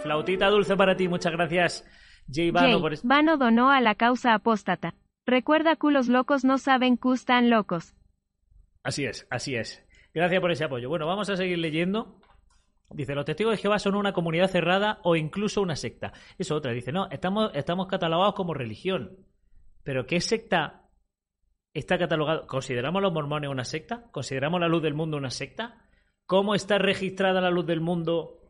[0.04, 1.86] Flautita dulce para ti, muchas gracias,
[2.32, 4.96] Jay Vano, Jay, por Vano donó a la causa apóstata.
[5.26, 7.96] Recuerda que los locos no saben que están locos.
[8.84, 9.86] Así es, así es.
[10.14, 10.90] Gracias por ese apoyo.
[10.90, 12.20] Bueno, vamos a seguir leyendo.
[12.90, 16.12] Dice, los testigos de Jehová son una comunidad cerrada o incluso una secta.
[16.38, 16.74] Eso otra.
[16.74, 19.18] Dice, no, estamos, catalogados como religión.
[19.84, 20.90] Pero ¿qué secta
[21.74, 22.48] está catalogado?
[22.48, 24.10] ¿Consideramos los mormones una secta?
[24.12, 25.86] ¿Consideramos la luz del mundo una secta?
[26.26, 28.42] ¿Cómo está registrada la luz del mundo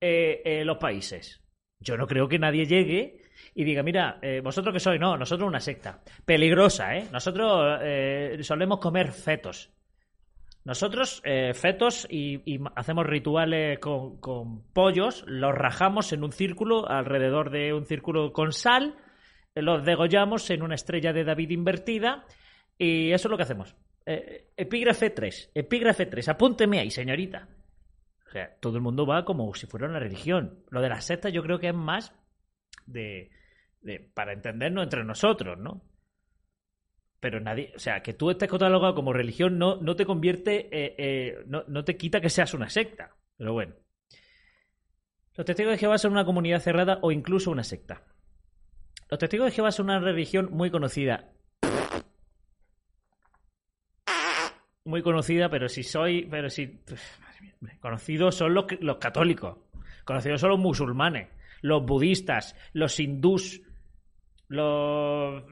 [0.00, 1.42] eh, en los países?
[1.80, 3.22] Yo no creo que nadie llegue
[3.58, 6.00] y diga, mira, eh, vosotros que sois, no, nosotros una secta.
[6.24, 7.08] Peligrosa, ¿eh?
[7.10, 9.72] Nosotros eh, solemos comer fetos.
[10.64, 17.72] Nosotros, eh, fetos, y, hacemos rituales con, pollos, los rajamos en un círculo, alrededor de
[17.72, 18.94] un círculo con sal,
[19.56, 22.26] los degollamos en una estrella de David invertida,
[22.78, 23.74] y eso es lo que hacemos.
[24.06, 27.48] Epígrafe 3, epígrafe 3, apúnteme ahí, señorita.
[28.24, 30.62] O sea, todo el mundo va como si fuera una religión.
[30.70, 32.14] Lo de las sectas yo creo que es más
[32.86, 33.30] de,
[34.14, 35.82] para entendernos entre nosotros, ¿no?
[37.20, 40.94] Pero nadie, o sea, que tú estés catalogado como religión no, no te convierte, eh,
[40.98, 43.16] eh, no, no te quita que seas una secta.
[43.36, 43.74] Pero bueno.
[45.36, 48.02] Los testigos de Jehová son una comunidad cerrada o incluso una secta.
[49.10, 51.32] Los testigos de Jehová son una religión muy conocida.
[54.84, 56.26] Muy conocida, pero si soy.
[56.30, 56.80] Pero si.
[57.80, 59.58] Conocidos son los, los católicos.
[60.04, 61.28] Conocidos son los musulmanes,
[61.62, 63.62] los budistas, los hindús,
[64.48, 65.44] los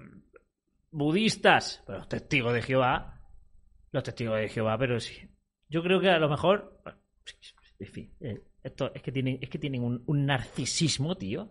[0.90, 3.20] budistas, los testigos de Jehová,
[3.92, 5.28] los testigos de Jehová, pero sí.
[5.68, 6.80] Yo creo que a lo mejor,
[7.78, 11.50] en fin, eh, esto es que tienen, es que tienen un, narcisismo, tío.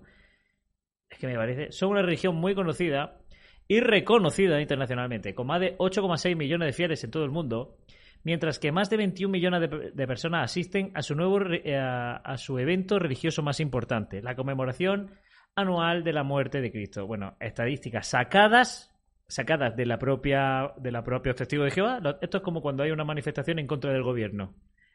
[1.09, 3.19] Es que me parece, son una religión muy conocida
[3.67, 7.77] y reconocida internacionalmente, con más de 8,6 millones de fieles en todo el mundo,
[8.23, 12.37] mientras que más de 21 millones de, personas asisten a su nuevo eh, a, a
[12.37, 15.11] su evento religioso más importante, la conmemoración
[15.55, 17.05] anual de la muerte de Cristo.
[17.07, 18.91] Bueno, estadísticas sacadas
[19.27, 21.99] sacadas de la propia de la propia testigos de Jehová.
[22.21, 24.53] Esto es como cuando hay una manifestación en contra del gobierno,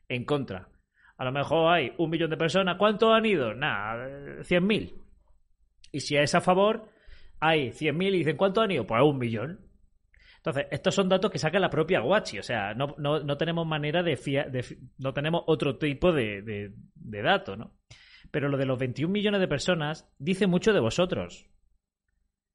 [0.09, 0.69] en contra.
[1.17, 2.77] A lo mejor hay un millón de personas.
[2.79, 3.55] ¿Cuántos han ido?
[3.55, 4.95] Nada, eh, 100.000.
[5.93, 6.89] Y si es a favor,
[7.41, 8.87] hay 100.000 y dicen, ¿cuántos han ido?
[8.87, 9.61] Pues un millón.
[10.37, 12.39] Entonces, estos son datos que saca la propia Guachi.
[12.39, 14.65] O sea, no, no, no tenemos manera de, fia- de
[14.99, 17.73] No tenemos otro tipo de, de, de dato, ¿no?
[18.31, 21.47] Pero lo de los 21 millones de personas dice mucho de vosotros.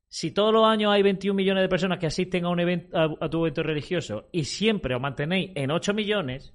[0.07, 3.29] Si todos los años hay 21 millones de personas que asisten a, un evento, a,
[3.29, 6.53] tu evento religioso y siempre os mantenéis en 8 millones,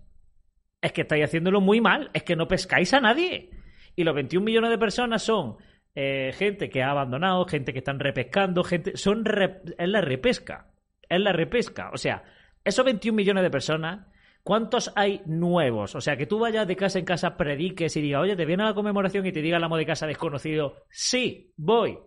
[0.80, 2.11] es que estáis haciéndolo muy mal.
[2.14, 3.50] Es que no pescáis a nadie.
[3.96, 5.56] Y los 21 millones de personas son
[5.94, 8.96] eh, gente que ha abandonado, gente que están repescando, gente.
[8.96, 10.70] Son re- es la repesca.
[11.09, 11.90] Es la repesca.
[11.92, 12.22] O sea,
[12.64, 14.06] esos 21 millones de personas,
[14.42, 15.94] ¿cuántos hay nuevos?
[15.94, 18.62] O sea, que tú vayas de casa en casa, prediques y digas, oye, te viene
[18.62, 21.98] a la conmemoración y te diga el amo de casa desconocido, sí, voy.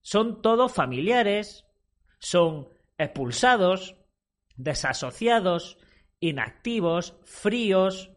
[0.00, 1.66] Son todos familiares,
[2.18, 2.68] son
[2.98, 3.96] expulsados,
[4.56, 5.78] desasociados,
[6.20, 8.10] inactivos, fríos,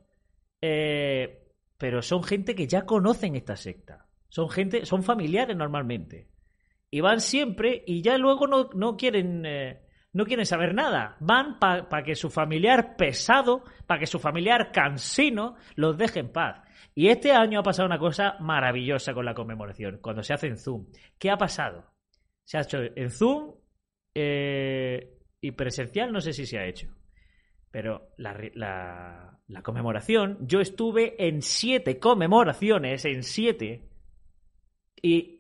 [0.62, 4.08] eh, pero son gente que ya conocen esta secta.
[4.30, 6.30] Son gente, son familiares normalmente.
[6.90, 9.87] Y van siempre y ya luego no, no quieren eh,
[10.18, 11.16] no quieren saber nada.
[11.20, 16.64] Van para que su familiar pesado, para que su familiar cansino los deje en paz.
[16.96, 20.58] Y este año ha pasado una cosa maravillosa con la conmemoración, cuando se hace en
[20.58, 20.88] Zoom.
[21.20, 21.86] ¿Qué ha pasado?
[22.44, 23.54] Se ha hecho en Zoom
[24.16, 26.88] eh, y presencial, no sé si se ha hecho.
[27.70, 33.88] Pero la- la conmemoración, yo estuve en siete conmemoraciones, en siete,
[35.02, 35.37] y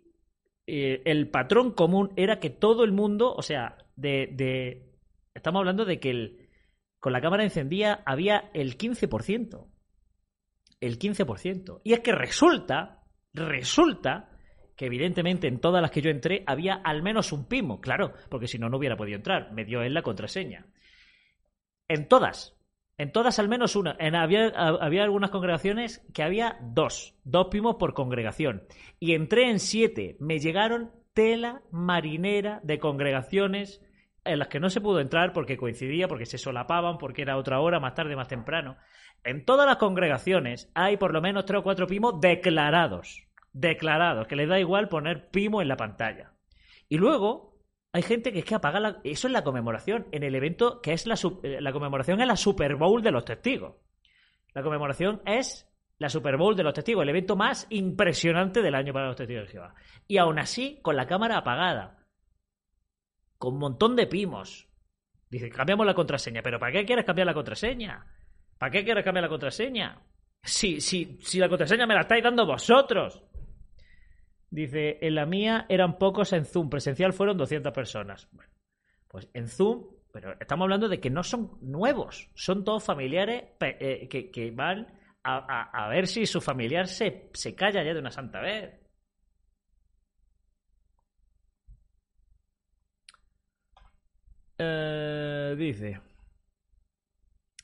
[0.68, 4.94] eh, el patrón común era que todo el mundo, o sea, de, de-
[5.34, 6.50] estamos hablando de que el,
[7.00, 9.68] con la cámara encendida había el 15%.
[10.80, 11.82] El 15%.
[11.84, 13.04] Y es que resulta,
[13.34, 14.30] resulta
[14.76, 18.48] que evidentemente en todas las que yo entré había al menos un pimo, claro, porque
[18.48, 19.52] si no, no hubiera podido entrar.
[19.54, 20.68] Me dio él la contraseña.
[21.88, 22.57] En todas.
[22.98, 23.96] En todas al menos una.
[24.00, 27.16] Había, había algunas congregaciones que había dos.
[27.24, 28.64] Dos pimos por congregación.
[29.00, 30.18] Y entré en siete.
[30.20, 33.82] Me llegaron tela marinera de congregaciones
[34.24, 37.60] en las que no se pudo entrar porque coincidía, porque se solapaban, porque era otra
[37.60, 38.78] hora, más tarde, más temprano.
[39.24, 43.28] En todas las congregaciones hay por lo menos tres o cuatro pimos declarados.
[43.54, 46.34] Declarados, que les da igual poner pimo en la pantalla.
[46.90, 47.57] Y luego
[47.93, 49.02] hay gente que es que apaga la...
[49.04, 52.28] Eso es la conmemoración, en el evento que es la, su- eh, la conmemoración es
[52.28, 53.76] la Super Bowl de los testigos.
[54.54, 55.67] La conmemoración es
[56.00, 59.45] la Super Bowl de los testigos, el evento más impresionante del año para los testigos
[59.47, 59.73] de Jehová.
[60.08, 62.06] Y aún así, con la cámara apagada,
[63.38, 64.67] con un montón de pimos.
[65.30, 66.41] Dice, cambiamos la contraseña.
[66.41, 68.06] ¿Pero para qué quieres cambiar la contraseña?
[68.58, 70.02] ¿Para qué quieres cambiar la contraseña?
[70.41, 73.23] Si, si, si la contraseña me la estáis dando vosotros.
[74.50, 78.28] Dice, en la mía eran pocos en Zoom, presencial fueron 200 personas.
[78.32, 78.52] Bueno,
[79.08, 84.08] pues en Zoom, pero estamos hablando de que no son nuevos, son todos familiares eh,
[84.10, 84.88] que, van
[85.24, 88.74] a, a- a ver si su familiar se, se calla ya de una santa vez.
[94.60, 96.02] Eh, dice,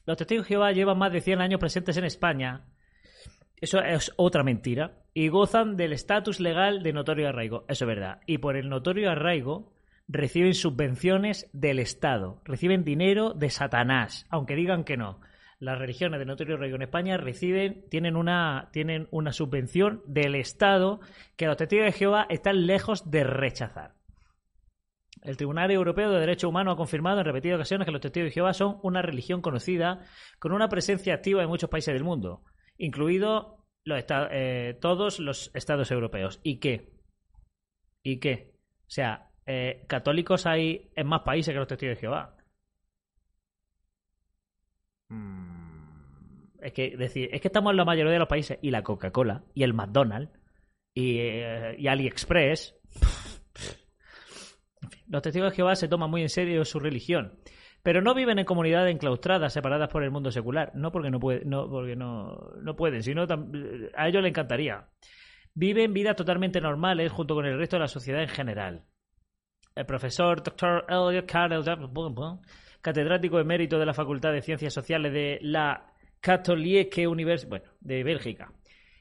[0.05, 2.65] los testigos de Jehová llevan más de 100 años presentes en España.
[3.63, 5.05] Eso es otra mentira.
[5.13, 7.63] Y gozan del estatus legal de notorio arraigo.
[7.69, 8.19] Eso es verdad.
[8.27, 9.71] Y por el notorio arraigo
[10.09, 12.41] reciben subvenciones del Estado.
[12.43, 14.27] Reciben dinero de Satanás.
[14.29, 15.21] Aunque digan que no.
[15.59, 20.99] Las religiones de notorio arraigo en España reciben, tienen una, tienen una subvención del Estado
[21.37, 23.93] que los testigos de Jehová están lejos de rechazar.
[25.21, 28.33] El Tribunal Europeo de Derechos Humanos ha confirmado en repetidas ocasiones que los testigos de
[28.33, 30.01] Jehová son una religión conocida
[30.37, 32.43] con una presencia activa en muchos países del mundo,
[32.77, 33.47] incluidos
[33.85, 36.39] los eh, todos los estados europeos.
[36.43, 36.93] ¿Y qué?
[38.03, 38.53] ¿Y qué?
[38.87, 42.37] O sea, eh, católicos hay en más países que los testigos de Jehová.
[45.09, 45.53] Mm,
[46.61, 49.43] Es que decir, es que estamos en la mayoría de los países y la Coca-Cola
[49.53, 50.31] y el McDonald's
[50.93, 52.75] y, eh, y AliExpress.
[54.81, 57.39] En fin, Los testigos de Jehová se toman muy en serio su religión,
[57.83, 60.71] Pero no viven en comunidades enclaustradas, separadas por el mundo secular.
[60.73, 64.87] No porque no, puede, no, porque no, no pueden, sino a ellos les encantaría.
[65.53, 68.85] Viven vidas totalmente normales junto con el resto de la sociedad en general.
[69.75, 70.85] El profesor Dr.
[70.87, 71.65] Elliot Carroll,
[72.81, 78.53] catedrático emérito de la Facultad de Ciencias Sociales de la Katholieke Universidad bueno, de Bélgica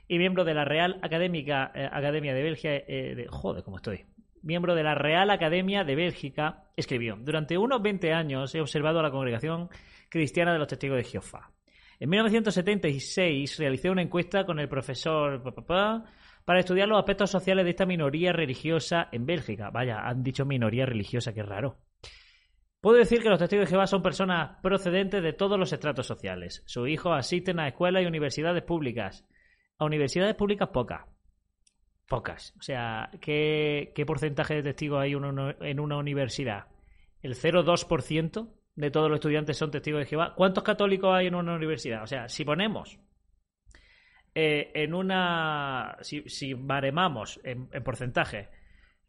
[0.09, 4.05] y miembro de la Real Académica, eh, Academia de Bélgica, eh, de, joder, cómo estoy,
[4.43, 9.03] miembro de la Real Academia de Bélgica, escribió, durante unos 20 años he observado a
[9.03, 9.69] la congregación
[10.09, 11.51] cristiana de los testigos de Jehová.
[11.99, 16.05] En 1976 realicé una encuesta con el profesor pa, pa, pa,
[16.45, 19.71] para estudiar los aspectos sociales de esta minoría religiosa en Bélgica.
[19.71, 21.79] Vaya, han dicho minoría religiosa, qué raro.
[22.81, 26.65] Puedo decir que los testigos de Jehová son personas procedentes de todos los estratos sociales.
[26.67, 29.25] Sus hijos asisten a escuelas y universidades públicas.
[29.79, 31.12] A universidades públicas pocas.
[32.09, 32.55] Pocas.
[32.59, 36.67] O sea, ¿qué, qué porcentaje de testigos hay uno- en una universidad?
[37.23, 40.35] ¿El 0,2% de todos los estudiantes son testigos de Jehová?
[40.37, 42.03] ¿Cuántos católicos hay en una universidad?
[42.03, 42.99] O sea, si ponemos
[44.35, 45.97] eh, en una...
[46.01, 48.51] Si, si baremamos en, en porcentaje,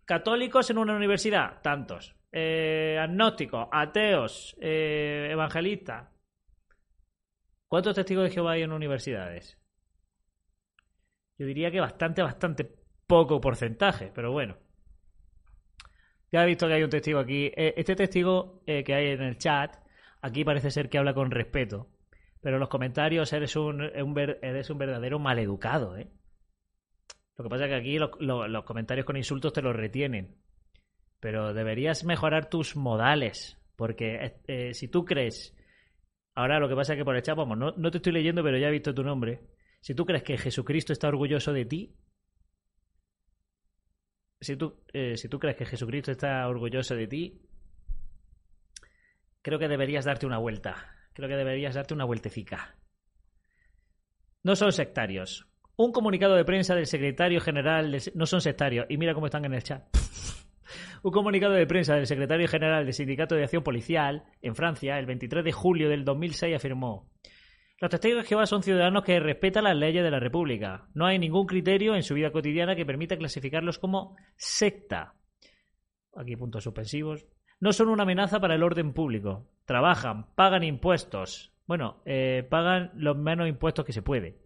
[0.05, 2.15] católicos en una universidad, tantos.
[2.31, 6.09] Eh, agnósticos, ateos, eh, evangelistas.
[7.67, 9.57] ¿Cuántos testigos de Jehová hay en universidades?
[11.37, 12.82] Yo diría que bastante, bastante
[13.13, 14.57] poco porcentaje, pero bueno.
[16.31, 17.51] Ya he visto que hay un testigo aquí.
[17.55, 19.75] Eh, Este testigo eh, que hay en el chat,
[20.21, 21.89] aquí parece ser que habla con respeto.
[22.41, 26.07] Pero en los comentarios eres un, eres un verdadero maleducado, ¿eh?
[27.37, 30.35] Lo que pasa es que aquí lo- lo- los comentarios con insultos te los retienen.
[31.19, 33.59] Pero deberías mejorar tus modales.
[33.75, 35.55] Porque eh, si tú crees.
[36.35, 38.41] Ahora lo que pasa es que por el chat, vamos, no, no te estoy leyendo,
[38.43, 39.41] pero ya he visto tu nombre.
[39.81, 41.95] Si tú crees que Jesucristo está orgulloso de ti.
[44.43, 47.41] Si tú, eh, si tú crees que Jesucristo está orgulloso de ti.
[49.41, 50.75] Creo que deberías darte una vuelta.
[51.13, 52.75] Creo que deberías darte una vueltecica.
[54.43, 55.47] No son sectarios.
[55.75, 57.91] Un comunicado de prensa del secretario general.
[57.91, 58.85] del- No son sectarios.
[58.89, 59.83] Y mira cómo están en el chat.
[61.03, 65.05] Un comunicado de prensa del secretario general del Sindicato de Acción Policial en Francia, el
[65.05, 67.09] 23 de julio del 2006, afirmó:
[67.79, 70.87] Los testigos de Jehová son ciudadanos que respetan las leyes de la República.
[70.93, 75.15] No hay ningún criterio en su vida cotidiana que permita clasificarlos como secta.
[76.15, 77.25] Aquí puntos suspensivos.
[77.59, 79.49] No son una amenaza para el orden público.
[79.65, 81.53] Trabajan, pagan impuestos.
[81.65, 84.39] Bueno, eh, pagan los menos impuestos que se puede.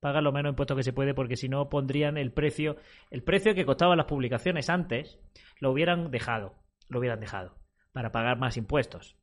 [0.00, 2.76] Pagan los menos impuestos que se puede porque si no pondrían el precio,
[3.10, 5.20] el precio que costaban las publicaciones antes,
[5.60, 6.54] lo hubieran dejado,
[6.88, 7.56] lo hubieran dejado
[7.92, 9.16] para pagar más impuestos.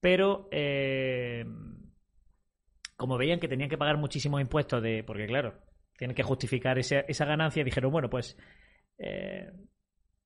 [0.00, 1.44] Pero eh,
[3.00, 5.54] como veían que tenían que pagar muchísimos impuestos de, porque claro,
[5.96, 8.36] tienen que justificar esa, esa ganancia, dijeron bueno pues
[8.98, 9.50] eh,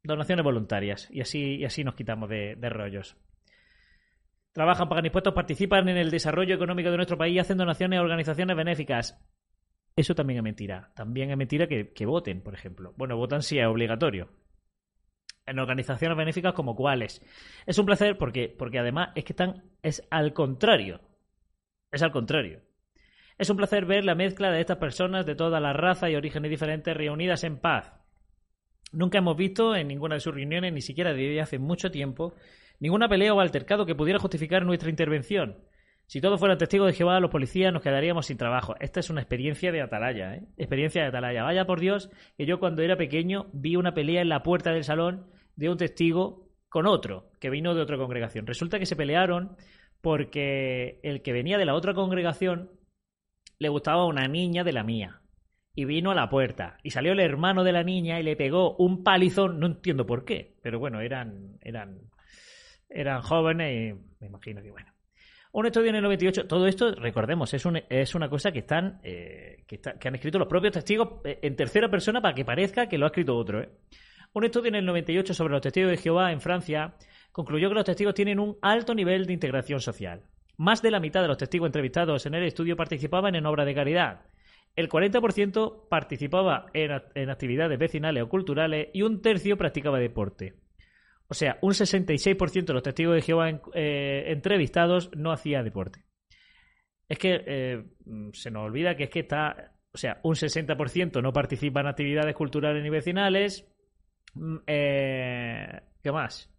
[0.02, 3.16] donaciones voluntarias y así y así nos quitamos de, rollos.
[4.52, 8.56] Trabajan, pagan impuestos, participan en el desarrollo económico de nuestro país hacen donaciones a organizaciones
[8.56, 9.24] benéficas.
[9.94, 10.90] Eso también es mentira.
[10.96, 12.92] También es mentira que, que voten, por ejemplo.
[12.96, 14.30] Bueno, votan si es obligatorio.
[15.46, 17.22] En organizaciones benéficas como cuáles.
[17.66, 19.62] Es un placer porque, porque además es que están.
[19.82, 21.00] Es al contrario.
[21.92, 22.60] Es al contrario.
[23.36, 26.50] Es un placer ver la mezcla de estas personas de todas las razas y orígenes
[26.50, 27.92] diferentes reunidas en paz.
[28.92, 32.34] Nunca hemos visto en ninguna de sus reuniones, ni siquiera desde hace mucho tiempo,
[32.78, 35.58] ninguna pelea o altercado que pudiera justificar nuestra intervención.
[36.06, 38.76] Si todos fueran testigos de Jehová, los policías nos quedaríamos sin trabajo.
[38.78, 40.42] Esta es una experiencia de atalaya, ¿eh?
[40.56, 41.42] Experiencia de atalaya.
[41.42, 44.84] Vaya por Dios, que yo cuando era pequeño vi una pelea en la puerta del
[44.84, 48.46] salón de un testigo con otro, que vino de otra congregación.
[48.46, 49.56] Resulta que se pelearon
[50.02, 52.70] porque el que venía de la otra congregación
[53.58, 55.20] le gustaba una niña de la mía.
[55.76, 56.76] Y vino a la puerta.
[56.84, 59.58] Y salió el hermano de la niña y le pegó un palizón.
[59.58, 60.54] No entiendo por qué.
[60.62, 61.58] Pero bueno, eran.
[61.62, 61.98] eran.
[62.88, 64.90] eran jóvenes y me imagino que bueno.
[65.52, 66.46] Un estudio en el 98.
[66.46, 69.00] Todo esto, recordemos, es, un- es una cosa que están.
[69.04, 72.88] eh, que, que han escrito los propios testigos eh, en tercera persona para que parezca
[72.88, 73.68] que lo ha escrito otro, ¿eh?
[74.32, 76.94] Un estudio en el 98 sobre los testigos de Jehová en Francia
[77.30, 80.22] concluyó que los testigos tienen un alto nivel de integración social.
[80.56, 83.74] Más de la mitad de los testigos entrevistados en el estudio participaban en obras de
[83.74, 84.22] caridad.
[84.76, 90.54] El 40% participaba en, act- en actividades vecinales o culturales y un tercio practicaba deporte.
[91.28, 96.04] O sea, un 66% de los testigos de Jehová eh, entrevistados no hacía deporte.
[97.08, 101.22] Es que eh, mm, se nos olvida que es que está, o sea, un 60%
[101.22, 103.66] no participa en actividades culturales ni vecinales.
[104.34, 106.50] Mm, eh, ¿Qué más?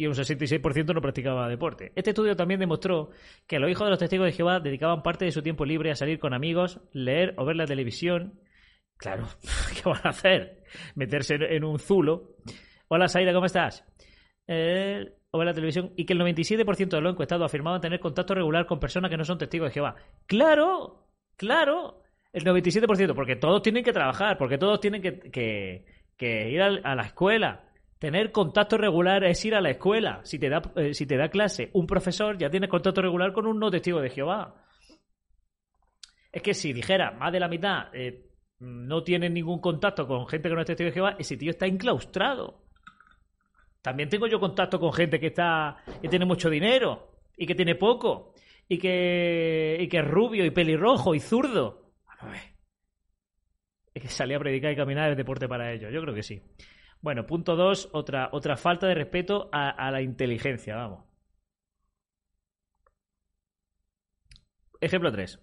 [0.00, 1.90] Y un 66% no practicaba deporte.
[1.96, 3.10] Este estudio también demostró
[3.48, 5.96] que los hijos de los testigos de Jehová dedicaban parte de su tiempo libre a
[5.96, 8.40] salir con amigos, leer o ver la televisión.
[8.96, 9.26] Claro,
[9.74, 10.62] ¿qué van a hacer?
[10.94, 12.36] Meterse en- un zulo.
[12.86, 13.84] Hola, Saida, ¿cómo estás?
[14.46, 18.34] Eh, o ver la televisión y que el 97% de los encuestados afirmaban tener contacto
[18.34, 19.96] regular con personas que no son testigos de Jehová.
[20.26, 25.84] Claro, claro, el 97%, porque todos tienen que trabajar, porque todos tienen que,
[26.20, 27.67] ir a la escuela.
[27.98, 30.20] Tener contacto regular es ir a la escuela.
[30.22, 33.46] Si te da, eh, si te da clase un profesor, ya tienes contacto regular con
[33.46, 34.54] un no testigo de Jehová.
[36.30, 38.26] Es que si dijera más de la mitad eh,
[38.60, 41.66] no tiene ningún contacto con gente que no es testigo de Jehová, ese tío está
[41.66, 42.66] enclaustrado.
[43.82, 47.74] También tengo yo contacto con gente que está que tiene mucho dinero y que tiene
[47.74, 48.34] poco
[48.68, 51.94] y que y que es rubio y pelirrojo y zurdo.
[52.20, 52.58] A ver.
[53.92, 55.92] Es que salir a predicar y caminar es deporte para ellos.
[55.92, 56.40] Yo creo que sí.
[57.00, 61.04] Bueno, punto dos, otra, otra falta de respeto a, la inteligencia, vamos.
[64.80, 65.40] Ejemplo 3.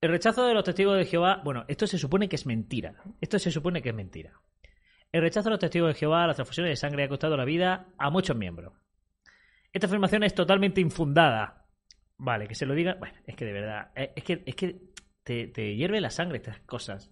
[0.00, 3.02] El rechazo de los testigos de Jehová, bueno, esto se supone que es mentira.
[3.20, 4.40] Esto se supone que es mentira.
[5.10, 7.44] El rechazo de los testigos de Jehová a las transfusiones de sangre ha costado la
[7.44, 8.74] vida a muchos miembros.
[9.72, 11.66] Esta afirmación es totalmente infundada.
[12.16, 12.94] Vale, que se lo diga.
[12.94, 13.90] Bueno, es que de verdad.
[13.96, 14.80] eh, Es que, es que
[15.24, 17.10] te, te hierve la sangre estas cosas.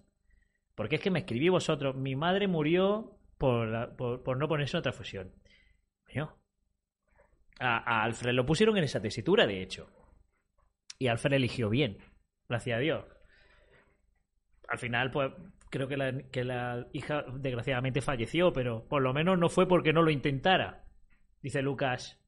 [0.77, 1.95] Porque es que me escribí vosotros.
[1.95, 5.33] Mi madre murió por, la- por, no ponerse una transfusión.
[6.05, 6.37] Coño.
[7.59, 9.89] A, a Alfred lo pusieron en esa tesitura, de hecho.
[10.99, 11.97] Y Alfred eligió bien.
[12.47, 13.05] Gracias a Dios.
[14.67, 15.31] Al final, pues,
[15.71, 19.93] creo que la, que la hija desgraciadamente falleció, pero por lo menos no fue porque
[19.93, 20.85] no lo intentara.
[21.41, 22.21] Dice Lucas,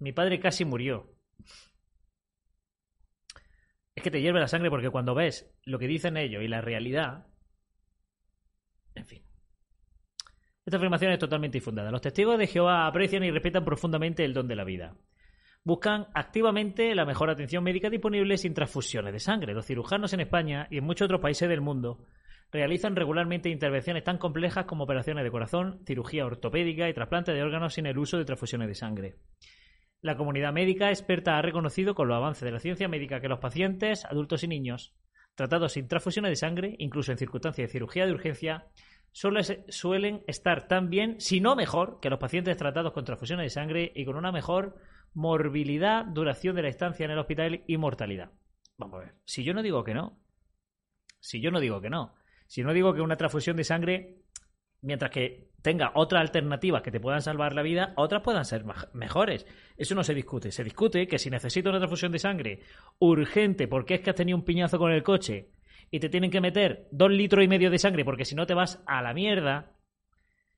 [0.00, 1.14] mi padre casi murió.
[3.94, 6.60] Es que te hierve la sangre porque cuando ves lo que dicen ellos y la
[6.60, 7.28] realidad...
[8.94, 9.22] En fin.
[10.64, 11.90] Esta afirmación es totalmente infundada.
[11.90, 14.96] Los testigos de Jehová aprecian y respetan profundamente el don de la vida.
[15.62, 19.54] Buscan activamente la mejor atención médica disponible sin transfusiones de sangre.
[19.54, 22.06] Los cirujanos en España y en muchos otros países del mundo
[22.52, 27.74] realizan regularmente intervenciones tan complejas como operaciones de corazón, cirugía ortopédica y trasplante de órganos
[27.74, 29.16] sin el uso de transfusiones de sangre.
[30.00, 33.38] La comunidad médica experta ha reconocido con los avances de la ciencia médica que los
[33.38, 34.94] pacientes, adultos y niños,
[35.34, 38.66] tratados sin transfusiones de sangre, incluso en circunstancias de cirugía de urgencia,
[39.12, 43.50] suele- suelen estar tan bien, si no mejor, que los pacientes tratados con transfusiones de
[43.50, 44.76] sangre y con una mejor
[45.12, 48.32] morbilidad, duración de la estancia en el hospital y mortalidad.
[48.76, 49.14] Vamos a ver.
[49.24, 50.18] Si yo no digo que no,
[51.20, 52.14] si yo no digo que no,
[52.46, 54.18] si no digo que una transfusión de sangre,
[54.82, 59.46] mientras que tenga otras alternativas que te puedan salvar la vida, otras puedan ser mejores.
[59.78, 60.52] Eso no se discute.
[60.52, 62.60] Se discute que si necesitas una transfusión de sangre
[62.98, 65.48] urgente porque es que has tenido un piñazo con el coche
[65.90, 68.52] y te tienen que meter dos litros y medio de sangre porque si no te
[68.52, 69.72] vas a la mierda,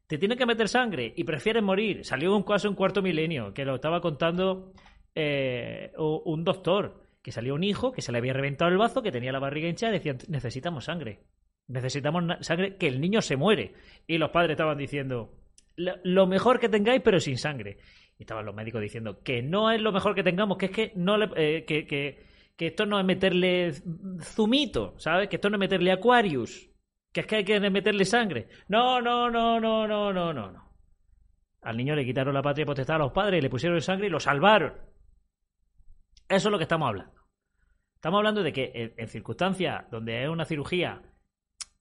[0.09, 2.04] te tienen que meter sangre y prefieres morir.
[2.04, 4.72] Salió un caso en cuarto milenio que lo estaba contando
[5.14, 9.12] eh, un doctor, que salió un hijo que se le había reventado el bazo, que
[9.12, 11.20] tenía la barriga hinchada y decían, necesitamos sangre.
[11.68, 13.74] Necesitamos sangre, que el niño se muere.
[14.06, 15.32] Y los padres estaban diciendo,
[15.76, 17.78] "Lo- mejor que tengáis, pero sin sangre.
[18.18, 20.92] Y estaban los médicos diciendo que no es lo mejor que tengamos, que es que
[20.94, 22.22] no le, eh, que, que,
[22.56, 23.72] que esto no es meterle
[24.22, 25.28] zumito, ¿sabes?
[25.28, 26.70] Que esto no es meterle Aquarius,
[27.12, 28.48] que es que hay que meterle sangre.
[28.68, 30.66] No, no, no, no, no, no, no, no.
[31.62, 34.20] Al niño le quitaron la patria potestad a los padres, le pusieron sangre y lo
[34.20, 34.72] salvaron.
[36.28, 37.12] Eso es lo que estamos hablando.
[37.96, 41.02] Estamos hablando de que en, en circunstancias donde es una cirugía,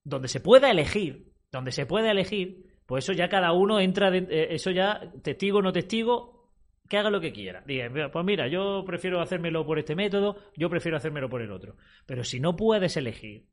[0.06, 4.28] donde se pueda elegir, donde se pueda elegir, pues eso ya cada uno entra, de-
[4.30, 6.50] eh, eso ya testigo no testigo,
[6.88, 7.64] que haga lo que quiera.
[7.66, 11.52] Diga, "Mira, pues mira, yo prefiero hacérmelo por este método, yo prefiero hacérmelo por el
[11.52, 11.76] otro.
[12.06, 13.48] Pero si no puedes elegir,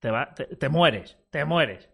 [0.00, 1.90] te, va, te, mueres, te mueres.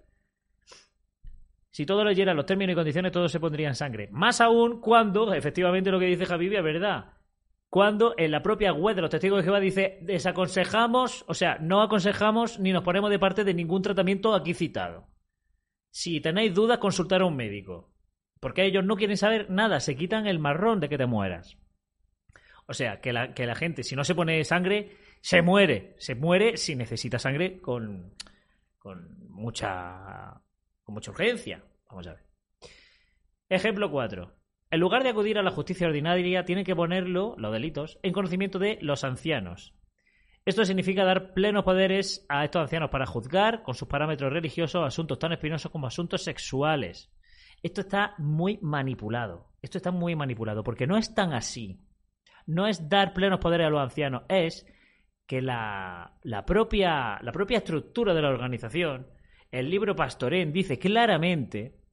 [1.73, 4.09] Si todo leyeran los términos y condiciones, todo se pondría en sangre.
[4.13, 7.14] Más aún cuando, efectivamente, lo que dice Javivi es verdad.
[7.75, 11.83] Cuando en la propia web de los testigos de Jehová dice, desaconsejamos, o sea, no
[11.83, 15.09] aconsejamos ni nos ponemos de parte de ningún tratamiento aquí citado.
[15.91, 17.93] Si tenéis dudas, consultar a un médico.
[18.39, 21.59] Porque ellos no quieren saber nada, se quitan el marrón de que te mueras.
[22.69, 25.97] O sea, que la, que la gente, si no se pone sangre, se muere.
[25.99, 28.15] Se muere si necesita sangre con,
[28.79, 30.41] con mucha
[30.85, 31.65] con mucha urgencia.
[31.91, 32.25] Vamos a ver.
[33.49, 34.44] Ejemplo 4.
[34.75, 38.59] En lugar de acudir a la justicia ordinaria, tienen que ponerlo, los delitos, en conocimiento
[38.59, 39.73] de los ancianos.
[40.45, 45.21] Esto significa dar plenos poderes a estos ancianos para juzgar, con sus parámetros religiosos, asuntos
[45.21, 47.13] tan espinosos como asuntos sexuales.
[47.63, 49.53] Esto está muy manipulado.
[49.63, 51.79] Esto está muy manipulado, porque no es tan así.
[52.45, 54.67] No es dar plenos poderes a los ancianos, es
[55.29, 56.19] que la,
[56.49, 59.07] propia, la propia estructura de la organización,
[59.53, 61.84] el libro Pastorén dice claramente,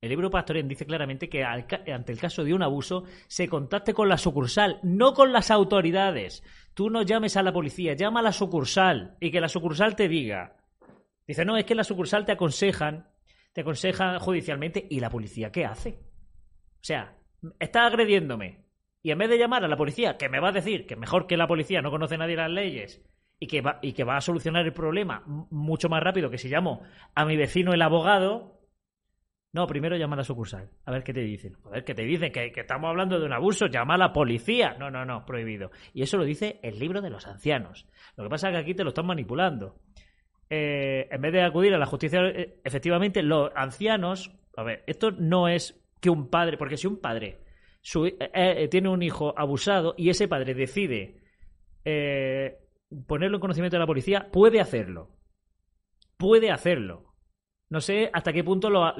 [0.00, 3.94] el libro Pastorén dice claramente que al ante el caso de un abuso se contacte
[3.94, 6.42] con la sucursal, no con las autoridades.
[6.74, 10.08] Tú no llames a la policía, llama a la sucursal y que la sucursal te
[10.08, 10.56] diga.
[11.26, 13.08] Dice, no, es que la sucursal te aconsejan,
[13.52, 15.98] te aconsejan judicialmente y la policía ¿qué hace?
[16.74, 17.16] O sea,
[17.58, 18.66] está agrediéndome
[19.06, 21.28] y en vez de llamar a la policía, que me va a decir que mejor
[21.28, 23.02] que la policía no conoce nadie las leyes
[23.38, 26.48] y que va, y que va a solucionar el problema mucho más rápido que si
[26.48, 26.82] llamo
[27.14, 28.55] a mi vecino el abogado,
[29.56, 30.68] no, primero llama a la sucursal.
[30.84, 31.56] A ver qué te dicen.
[31.64, 34.76] A ver qué te dicen, que, estamos hablando de un abuso, llama a la policía.
[34.78, 35.70] No, no, no, prohibido.
[35.94, 37.88] Y eso lo dice el libro de los ancianos.
[38.18, 39.76] Lo que pasa es que aquí te lo están manipulando.
[40.50, 44.30] Eh, en vez de acudir a la justicia, eh, efectivamente, los ancianos.
[44.58, 46.58] A ver, esto no es que un padre.
[46.58, 47.40] Porque si un padre
[47.94, 51.22] eh, tiene un hijo abusado y ese padre decide
[53.06, 55.08] ponerlo en conocimiento de la policía, puede hacerlo.
[56.18, 57.15] Puede hacerlo.
[57.68, 58.94] No sé hasta qué punto los,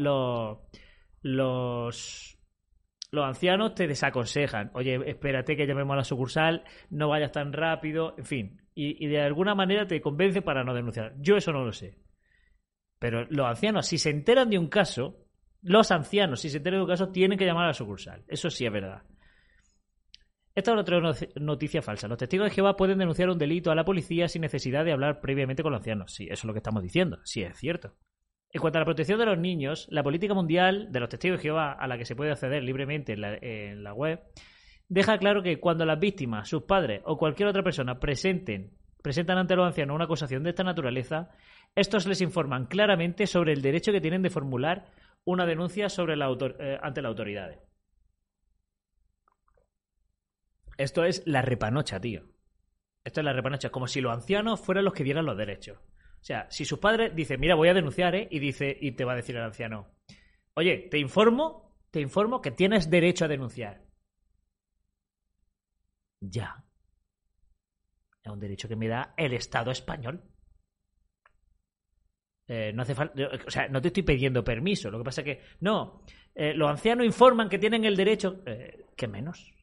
[3.10, 4.70] los ancianos te desaconsejan.
[4.74, 8.60] Oye, espérate que llamemos a la sucursal, no vayas tan rápido, en fin.
[8.74, 11.14] Y, de alguna manera te convence para no denunciar.
[11.18, 11.98] Yo eso no lo sé.
[12.98, 15.24] Pero los ancianos, si se enteran de un caso,
[15.62, 18.24] los ancianos, si se enteran de un caso, tienen que llamar a la sucursal.
[18.28, 19.02] Eso sí es verdad.
[20.54, 21.00] Esta es otra
[21.36, 22.08] noticia falsa.
[22.08, 25.20] Los testigos de Jehová pueden denunciar un delito a la policía sin necesidad de hablar
[25.20, 26.14] previamente con los ancianos.
[26.14, 27.18] Sí, eso es lo que estamos diciendo.
[27.24, 27.94] Sí, es cierto.
[28.56, 31.42] En cuanto a la protección de los niños, la política mundial de los testigos de
[31.42, 34.22] Jehová, a la que se puede acceder libremente en la, web,
[34.88, 39.56] deja claro que cuando las víctimas, sus padres o cualquier otra persona presenten, presentan ante
[39.56, 41.28] los ancianos una acusación de esta naturaleza,
[41.74, 44.86] estos les informan claramente sobre el derecho que tienen de formular
[45.26, 47.58] una denuncia sobre la eh, ante las autoridades.
[50.78, 52.22] Esto es la repanocha, tío.
[53.04, 55.78] Esto es la repanocha, como si los ancianos fueran los que dieran los derechos.
[56.26, 58.26] O sea, si sus padres dicen, mira, voy a denunciar, ¿eh?
[58.32, 59.94] Y dice, y te va a decir el anciano,
[60.54, 63.84] oye, te informo, te informo que tienes derecho a denunciar.
[66.18, 66.64] Ya.
[68.24, 70.20] Es un derecho que me da el Estado español.
[72.48, 74.90] Eh, no hace falta, o sea, no te estoy pidiendo permiso.
[74.90, 76.02] Lo que pasa es que, no,
[76.34, 78.42] eh, los ancianos informan que tienen el derecho.
[78.46, 79.54] Eh, ¿Qué menos?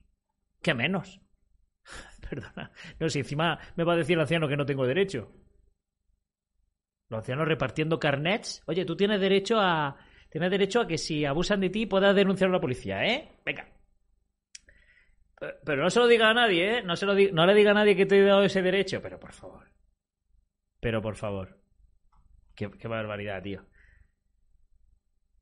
[0.62, 1.20] ¿Qué menos?
[2.30, 2.72] Perdona.
[3.02, 5.43] No, si encima me va a decir el anciano que no tengo derecho.
[7.14, 8.64] Los ancianos repartiendo carnets.
[8.66, 9.98] Oye, tú tienes derecho a.
[10.32, 13.38] Tienes derecho a que si abusan de ti puedas denunciar a la policía, ¿eh?
[13.46, 13.68] Venga.
[15.64, 16.82] Pero no se lo diga a nadie, ¿eh?
[16.82, 19.00] No, se lo no le diga a nadie que te he dado ese derecho.
[19.00, 19.70] Pero por favor.
[20.80, 21.60] Pero por favor.
[22.56, 23.64] Qué, barbaridad, tío.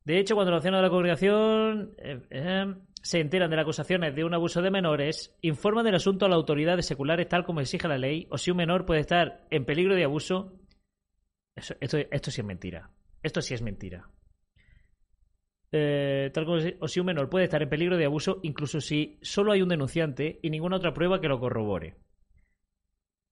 [0.04, 4.14] De hecho, cuando los ancianos de la congregación eh, eh, se enteran de las acusaciones
[4.14, 7.88] de un abuso de menores, informan del asunto a las autoridades seculares tal como exige
[7.88, 10.58] la ley, o si un menor puede estar en peligro de abuso,
[11.56, 12.90] esto, esto sí es mentira.
[13.22, 14.08] Esto sí es mentira.
[15.74, 19.52] Eh, tal como si un menor puede estar en peligro de abuso incluso si solo
[19.52, 21.96] hay un denunciante y ninguna otra prueba que lo corrobore.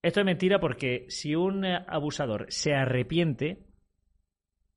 [0.03, 3.67] Esto es mentira porque si un abusador se arrepiente,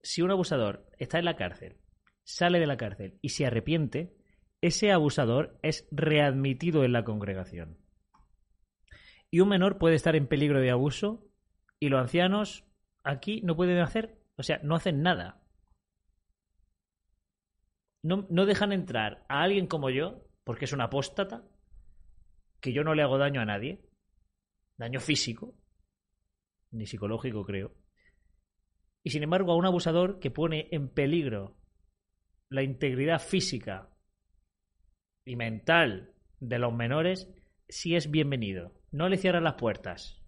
[0.02, 1.78] si un abusador está en la cárcel,
[2.24, 4.18] sale de la cárcel y se arrepiente,
[4.60, 7.78] ese abusador es readmitido en la congregación.
[9.32, 11.26] Y un menor puede estar en peligro de abuso
[11.80, 12.66] y los ancianos
[13.04, 15.42] aquí no pueden hacer, o sea, no hacen nada.
[18.02, 21.48] No, no dejan entrar a alguien como yo, porque es un apóstata,
[22.60, 23.90] que yo no le hago daño a nadie,
[24.78, 25.56] daño físico,
[26.72, 27.76] ni psicológico creo,
[29.04, 31.58] y sin embargo a un abusador que pone en peligro
[32.50, 33.90] la integridad física
[35.26, 37.30] y mental de los menores,
[37.68, 38.74] sí es bienvenido.
[38.92, 40.23] No le cierran las puertas.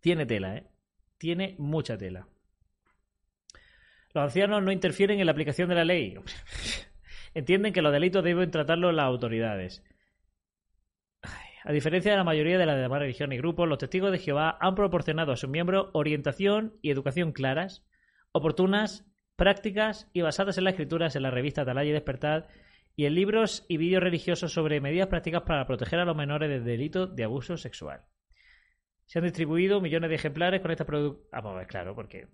[0.00, 0.66] Tiene tela, ¿eh?
[1.18, 2.28] Tiene mucha tela.
[4.14, 6.16] Los ancianos no interfieren en la aplicación de la ley.
[7.34, 9.84] Entienden que los delitos deben tratarlos las autoridades.
[11.64, 14.56] A diferencia de la mayoría de las demás religiones y grupos, los testigos de Jehová
[14.60, 17.84] han proporcionado a sus miembros orientación y educación claras,
[18.32, 19.04] oportunas,
[19.36, 22.48] prácticas y basadas en las escrituras en la revista Atalaya y Despertar
[22.96, 26.64] y en libros y vídeos religiosos sobre medidas prácticas para proteger a los menores del
[26.64, 28.02] delito de abuso sexual.
[29.08, 31.26] Se han distribuido millones de ejemplares con este producto.
[31.32, 32.28] Ah, pues claro, porque.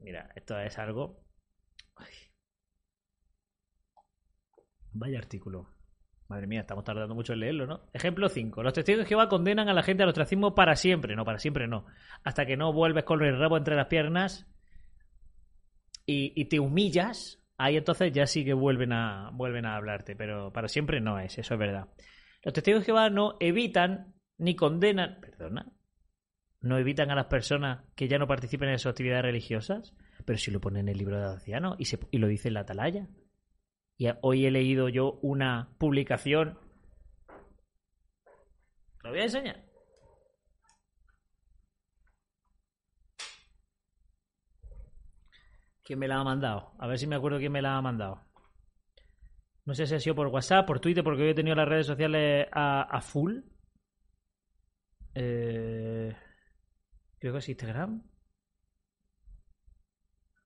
[0.00, 1.24] mira, esto es algo.
[4.92, 5.68] Vaya artículo.
[6.26, 7.88] Madre mía, estamos tardando mucho en leerlo, ¿no?
[7.92, 8.60] Ejemplo 5.
[8.60, 11.14] Los testigos de Jehová condenan a la gente al ostracismo para siempre.
[11.14, 11.86] No, para siempre no.
[12.24, 14.48] Hasta que no vuelves con el rabo entre las piernas
[16.06, 20.16] y, y te humillas, ahí entonces ya sí que vuelven a, vuelven a hablarte.
[20.16, 21.86] Pero para siempre no es, eso es verdad.
[22.42, 25.20] Los testigos de Jehová no evitan ni condenan.
[25.20, 25.72] Perdona
[26.60, 29.94] no evitan a las personas que ya no participen en sus actividades religiosas,
[30.24, 33.08] pero si lo ponen en el libro de ancianos y, lo dice en la atalaya.
[33.96, 36.58] Y hoy he leído yo una publicación.
[39.02, 39.64] Lo voy a enseñar.
[45.82, 46.72] ¿Quién me la ha mandado?
[46.78, 48.22] A ver si me acuerdo quién me la ha mandado.
[49.64, 51.86] No sé si ha sido por WhatsApp, por Twitter, porque hoy he tenido las redes
[51.86, 53.40] sociales a, a full.
[55.14, 56.14] Eh,
[57.20, 58.02] creo que es Instagram.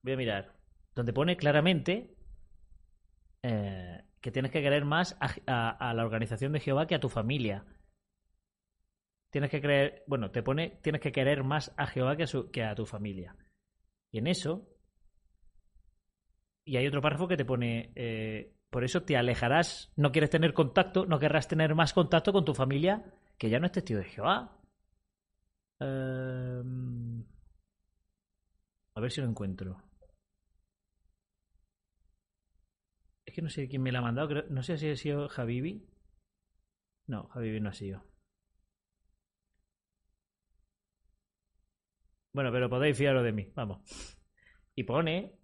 [0.03, 0.55] Voy a mirar.
[0.95, 2.15] Donde pone claramente
[3.43, 7.65] eh, que tienes que querer más a, la organización de Jehová que a tu familia.
[9.31, 12.51] Tienes que creer, bueno, te pone, tienes que querer más a Jehová que a, su-
[12.65, 13.35] a tu familia.
[14.13, 14.69] Y en eso,
[16.65, 20.55] y hay otro párrafo que te pone, eh, por eso te alejarás, no quieres tener
[20.55, 23.05] contacto, no querrás tener más contacto con tu familia
[23.39, 24.54] que ya no es testigo de Jehová.
[25.81, 27.25] Em,
[28.97, 29.83] a ver si lo encuentro.
[33.27, 35.87] Es que no sé quién me la ha mandado, no sé si ha sido Javibi.
[37.07, 38.03] No, Javibi no ha sido.
[42.33, 43.79] Bueno, pero podéis fiaros de mí, vamos.
[44.75, 45.35] Y pone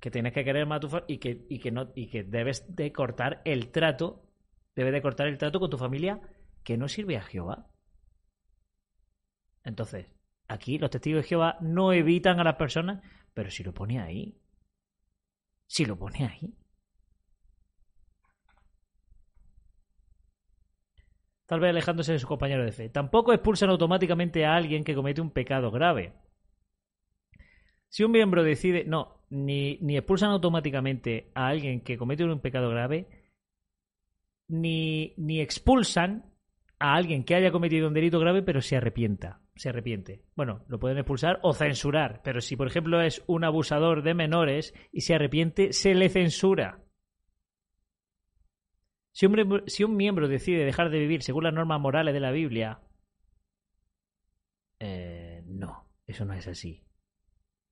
[0.00, 2.24] que tienes que querer más a tu fa- y que, y que no y que
[2.24, 4.24] debes de cortar el trato,
[4.76, 6.20] debes de cortar el trato con tu familia
[6.64, 7.68] que no sirve a Jehová.
[9.68, 10.06] Entonces,
[10.48, 13.02] aquí los testigos de Jehová no evitan a las personas,
[13.34, 14.40] pero si lo pone ahí.
[15.66, 16.56] Si lo pone ahí.
[21.44, 22.88] Tal vez alejándose de su compañero de fe.
[22.88, 26.14] Tampoco expulsan automáticamente a alguien que comete un pecado grave.
[27.88, 28.84] Si un miembro decide.
[28.84, 33.06] No, ni, ni expulsan automáticamente a alguien que comete un pecado grave,
[34.48, 36.32] ni, ni expulsan
[36.78, 39.42] a alguien que haya cometido un delito grave pero se arrepienta.
[39.58, 40.22] Se arrepiente.
[40.36, 44.72] Bueno, lo pueden expulsar o censurar, pero si por ejemplo es un abusador de menores
[44.92, 46.84] y se arrepiente, se le censura.
[49.10, 52.30] Si un, si un miembro decide dejar de vivir según las normas morales de la
[52.30, 52.80] Biblia,
[54.78, 56.84] eh, no, eso no es así.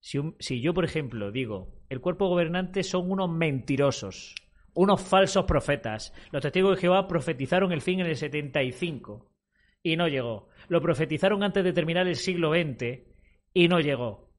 [0.01, 4.35] Si, un- si yo, por ejemplo, digo, el cuerpo gobernante son unos mentirosos,
[4.75, 6.13] unos falsos profetas.
[6.33, 9.31] Los testigos de Jehová profetizaron el fin en el 75
[9.87, 10.49] y no llegó.
[10.67, 13.05] Lo profetizaron antes de terminar el siglo XX
[13.55, 14.33] y no llegó.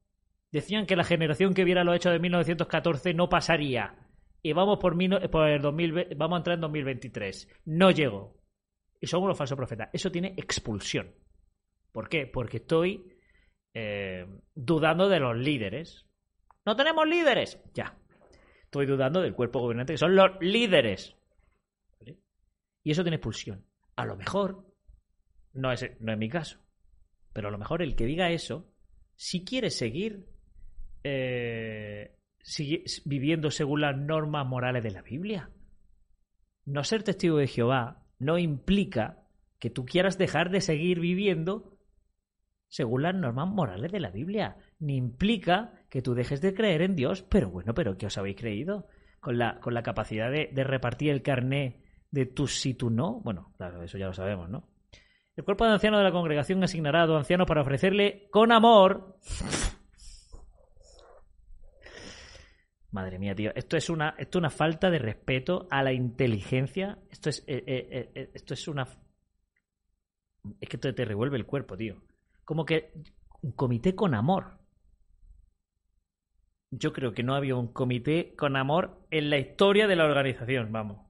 [0.52, 3.94] Decían que la generación que viera los hechos de 1914 no pasaría.
[4.42, 4.94] Y vamos por,
[5.30, 7.48] por el 2000, vamos a entrar en 2023.
[7.64, 8.36] No llegó.
[9.00, 9.88] Y son unos falsos profetas.
[9.90, 11.14] Eso tiene expulsión.
[11.92, 12.26] ¿Por qué?
[12.26, 13.16] Porque estoy
[13.72, 16.06] eh, dudando de los líderes.
[16.66, 17.58] No tenemos líderes.
[17.72, 17.96] Ya.
[18.64, 21.16] Estoy dudando del cuerpo gobernante, que son los líderes.
[21.98, 22.18] ¿Vale?
[22.84, 23.64] Y eso tiene expulsión.
[23.96, 24.67] A lo mejor,
[25.58, 26.58] no es, no es mi caso,
[27.32, 28.72] pero a lo mejor el que diga eso,
[29.16, 30.26] si quiere seguir
[31.04, 32.16] eh,
[33.04, 35.50] viviendo según las normas morales de la Biblia.
[36.64, 39.24] No ser testigo de Jehová no implica
[39.58, 41.78] que tú quieras dejar de seguir viviendo
[42.68, 44.56] según las normas morales de la Biblia.
[44.78, 48.36] Ni implica que tú dejes de creer en Dios, pero bueno, pero ¿qué os habéis
[48.36, 48.86] creído?
[49.20, 53.20] Con la, con la capacidad de, de repartir el carné de tú sí, tú no.
[53.20, 54.68] Bueno, claro, eso ya lo sabemos, ¿no?
[55.38, 59.20] El cuerpo de ancianos de la congregación asignará a dos ancianos para ofrecerle con amor.
[62.90, 63.52] Madre mía, tío.
[63.54, 66.98] Esto es una, esto es una falta de respeto a la inteligencia.
[67.08, 68.88] Esto es, eh, eh, eh, esto es una.
[70.58, 72.02] Es que te, te revuelve el cuerpo, tío.
[72.44, 72.92] Como que
[73.40, 74.58] un comité con amor.
[76.72, 80.72] Yo creo que no había un comité con amor en la historia de la organización,
[80.72, 81.07] vamos.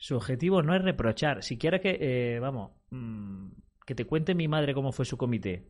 [0.00, 1.42] Su objetivo no es reprochar.
[1.42, 3.50] Si quiere que, eh, vamos, mm,
[3.84, 5.68] que te cuente mi madre cómo fue su comité.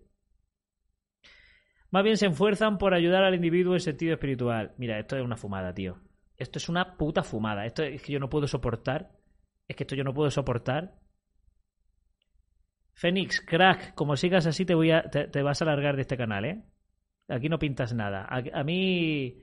[1.90, 4.72] Más bien se esfuerzan por ayudar al individuo en sentido espiritual.
[4.78, 5.98] Mira, esto es una fumada, tío.
[6.36, 7.66] Esto es una puta fumada.
[7.66, 9.10] Esto es que yo no puedo soportar.
[9.66, 10.94] Es que esto yo no puedo soportar.
[12.94, 16.44] Fénix, crack, como sigas así te voy a, te, vas a largar de este canal,
[16.44, 16.62] ¿eh?
[17.28, 18.28] Aquí no pintas nada.
[18.28, 19.40] A mí,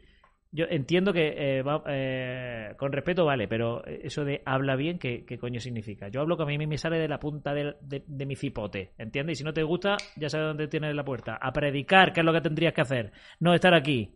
[0.51, 5.37] yo entiendo que eh, eh, con respeto vale, pero eso de habla bien, ¿qué, qué
[5.37, 6.07] coño significa?
[6.09, 9.33] Yo hablo que a mí me sale de la punta de, de mi cipote, ¿entiendes?
[9.33, 11.35] Y si no te gusta, ya sabes dónde tienes la puerta.
[11.41, 13.11] A predicar, que es lo que tendrías que hacer.
[13.39, 14.15] No estar aquí.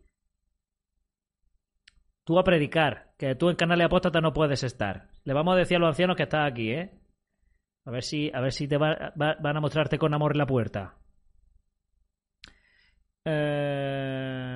[2.28, 5.10] Tú a predicar, que tú en canal de apóstata no puedes estar.
[5.24, 6.90] Le vamos a decir a los ancianos que estás aquí, ¿eh?
[7.86, 10.48] A ver si, a ver si te va- va- van a mostrarte con amor la
[10.48, 10.96] puerta.
[13.26, 14.51] Eh,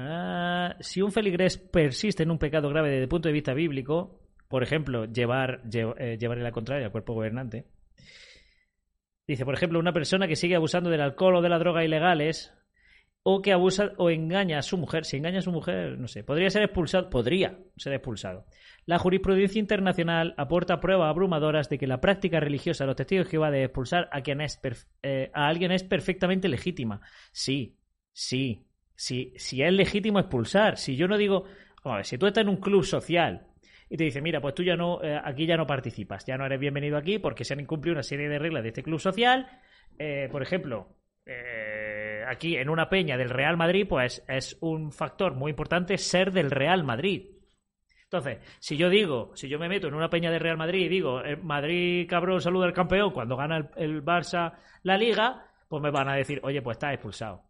[0.80, 4.63] si un feligrés persiste en un pecado grave desde el punto de vista bíblico, por
[4.63, 7.66] ejemplo, llevar, lle- eh, llevarle la contraria al cuerpo gobernante,
[9.28, 12.53] dice, por ejemplo, una persona que sigue abusando del alcohol o de la droga ilegales,
[13.28, 16.24] o que abusa o engaña a su mujer, si engaña a su mujer, no sé,
[16.24, 18.45] podría ser expulsado, podría ser expulsado.
[18.86, 23.32] La jurisprudencia internacional aporta pruebas abrumadoras de que la práctica religiosa de los testigos de
[23.32, 24.61] Jehová de expulsar a, quien es
[25.01, 27.01] eh, a alguien es perfectamente legítima.
[27.32, 27.80] Sí,
[28.13, 30.78] sí, si, si es legítimo expulsar.
[30.78, 31.43] Si yo no digo,
[31.84, 33.48] vamos a ver, si tú estás en un club social
[33.89, 36.46] y te dice, mira, pues tú ya no, eh, aquí ya no participas, ya no
[36.46, 39.48] eres bienvenido aquí porque se han incumplido una serie de reglas de este club social.
[39.98, 40.88] Eh, por ejemplo,
[41.26, 46.32] eh, aquí en una peña del Real Madrid, pues es un factor muy importante ser
[46.32, 47.32] del Real Madrid.
[48.04, 50.89] Entonces, si yo digo, si yo me meto en una peña del Real Madrid y
[50.89, 55.89] digo, Madrid cabrón saluda al campeón cuando gana el, el Barça la liga, pues me
[55.89, 57.43] van a decir, oye, pues está expulsado.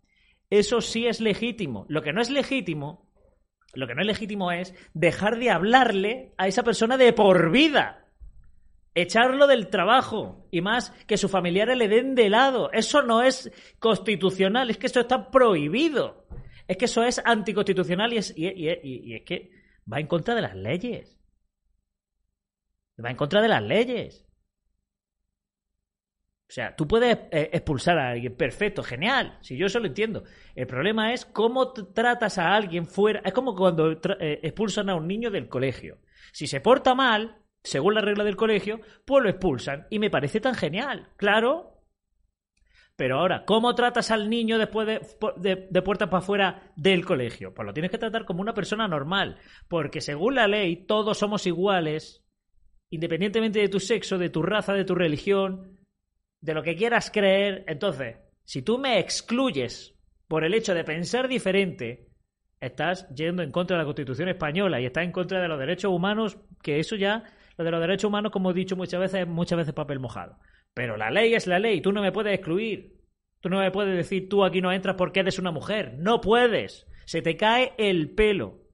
[0.50, 1.86] Eso sí es legítimo.
[1.89, 3.12] Lo que no es legítimo,
[3.74, 8.02] lo que no es legítimo es dejar de hablarle a esa persona de por vida.
[8.93, 12.72] Echarlo del trabajo y más que sus familiares le den de lado.
[12.72, 16.26] Eso no es constitucional, es que eso está prohibido.
[16.68, 18.34] Es que eso es anticonstitucional y es,
[19.26, 19.52] que
[19.91, 21.20] va en contra de las leyes.
[23.04, 24.25] Va en contra de las leyes.
[26.56, 30.24] Sea, tú puedes eh, expulsar a alguien, perfecto, genial, si yo eso lo entiendo.
[30.56, 33.22] El problema es cómo tratas a alguien fuera.
[33.26, 35.97] Es como cuando eh, expulsan a un niño del colegio.
[36.32, 39.86] Si se porta mal, según la regla del colegio, pues lo expulsan.
[39.89, 41.82] Y me parece tan genial, claro.
[42.95, 45.01] Pero ahora, ¿cómo tratas al niño después de,
[45.36, 47.53] de, de puertas para afuera del colegio?
[47.53, 49.39] Pues lo tienes que tratar como una persona normal.
[49.68, 52.26] Porque según la ley, todos somos iguales,
[52.89, 55.76] independientemente de tu sexo, de tu raza, de tu religión,
[56.46, 57.64] de lo que quieras creer.
[57.68, 59.96] Entonces, si tú me excluyes
[60.28, 62.08] por el hecho de pensar diferente,
[62.62, 65.91] estás yendo en contra de la Constitución española y estás en contra de los derechos
[65.91, 67.24] humanos, que eso ya,
[67.58, 70.38] lo de los derechos humanos, como he dicho muchas veces, es muchas veces papel mojado.
[70.76, 72.93] Pero la ley es la ley, tú no me puedes excluir.
[73.41, 75.96] Tú no me puedes decir tú aquí no entras porque eres una mujer.
[75.98, 76.88] No puedes.
[77.06, 78.64] Se te cae el pelo.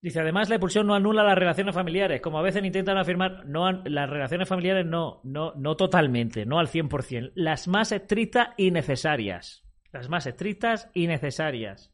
[0.00, 3.70] Dice, además la expulsión no anula las relaciones familiares, como a veces intentan afirmar, no
[3.72, 9.64] las relaciones familiares no, no, no totalmente, no al 100%, las más estrictas y necesarias.
[9.92, 11.92] Las más estrictas y necesarias.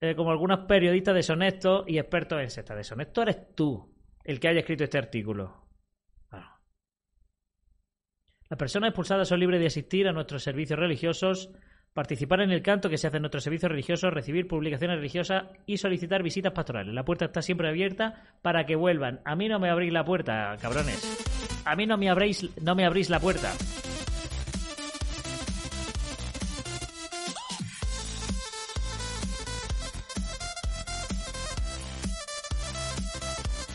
[0.00, 2.76] Eh, como algunos periodistas deshonestos y expertos en sectas.
[2.76, 5.66] Deshonesto eres tú, el que haya escrito este artículo.
[8.48, 11.50] Las personas expulsadas son libres de asistir a nuestros servicios religiosos,
[11.96, 15.78] participar en el canto que se hace en nuestros servicios religiosos, recibir publicaciones religiosas y
[15.78, 16.94] solicitar visitas pastorales.
[16.94, 19.20] La puerta está siempre abierta para que vuelvan.
[19.24, 21.00] A mí no me abrís la puerta, cabrones.
[21.64, 23.50] A mí no me abrís, no me abrís la puerta.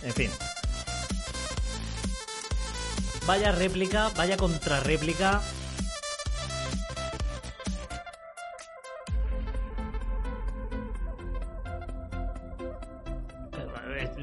[0.03, 0.29] En fin.
[3.25, 5.41] Vaya réplica, vaya contrarréplica.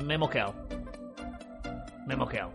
[0.08, 0.54] Me he mosqueado.
[2.06, 2.50] Me he.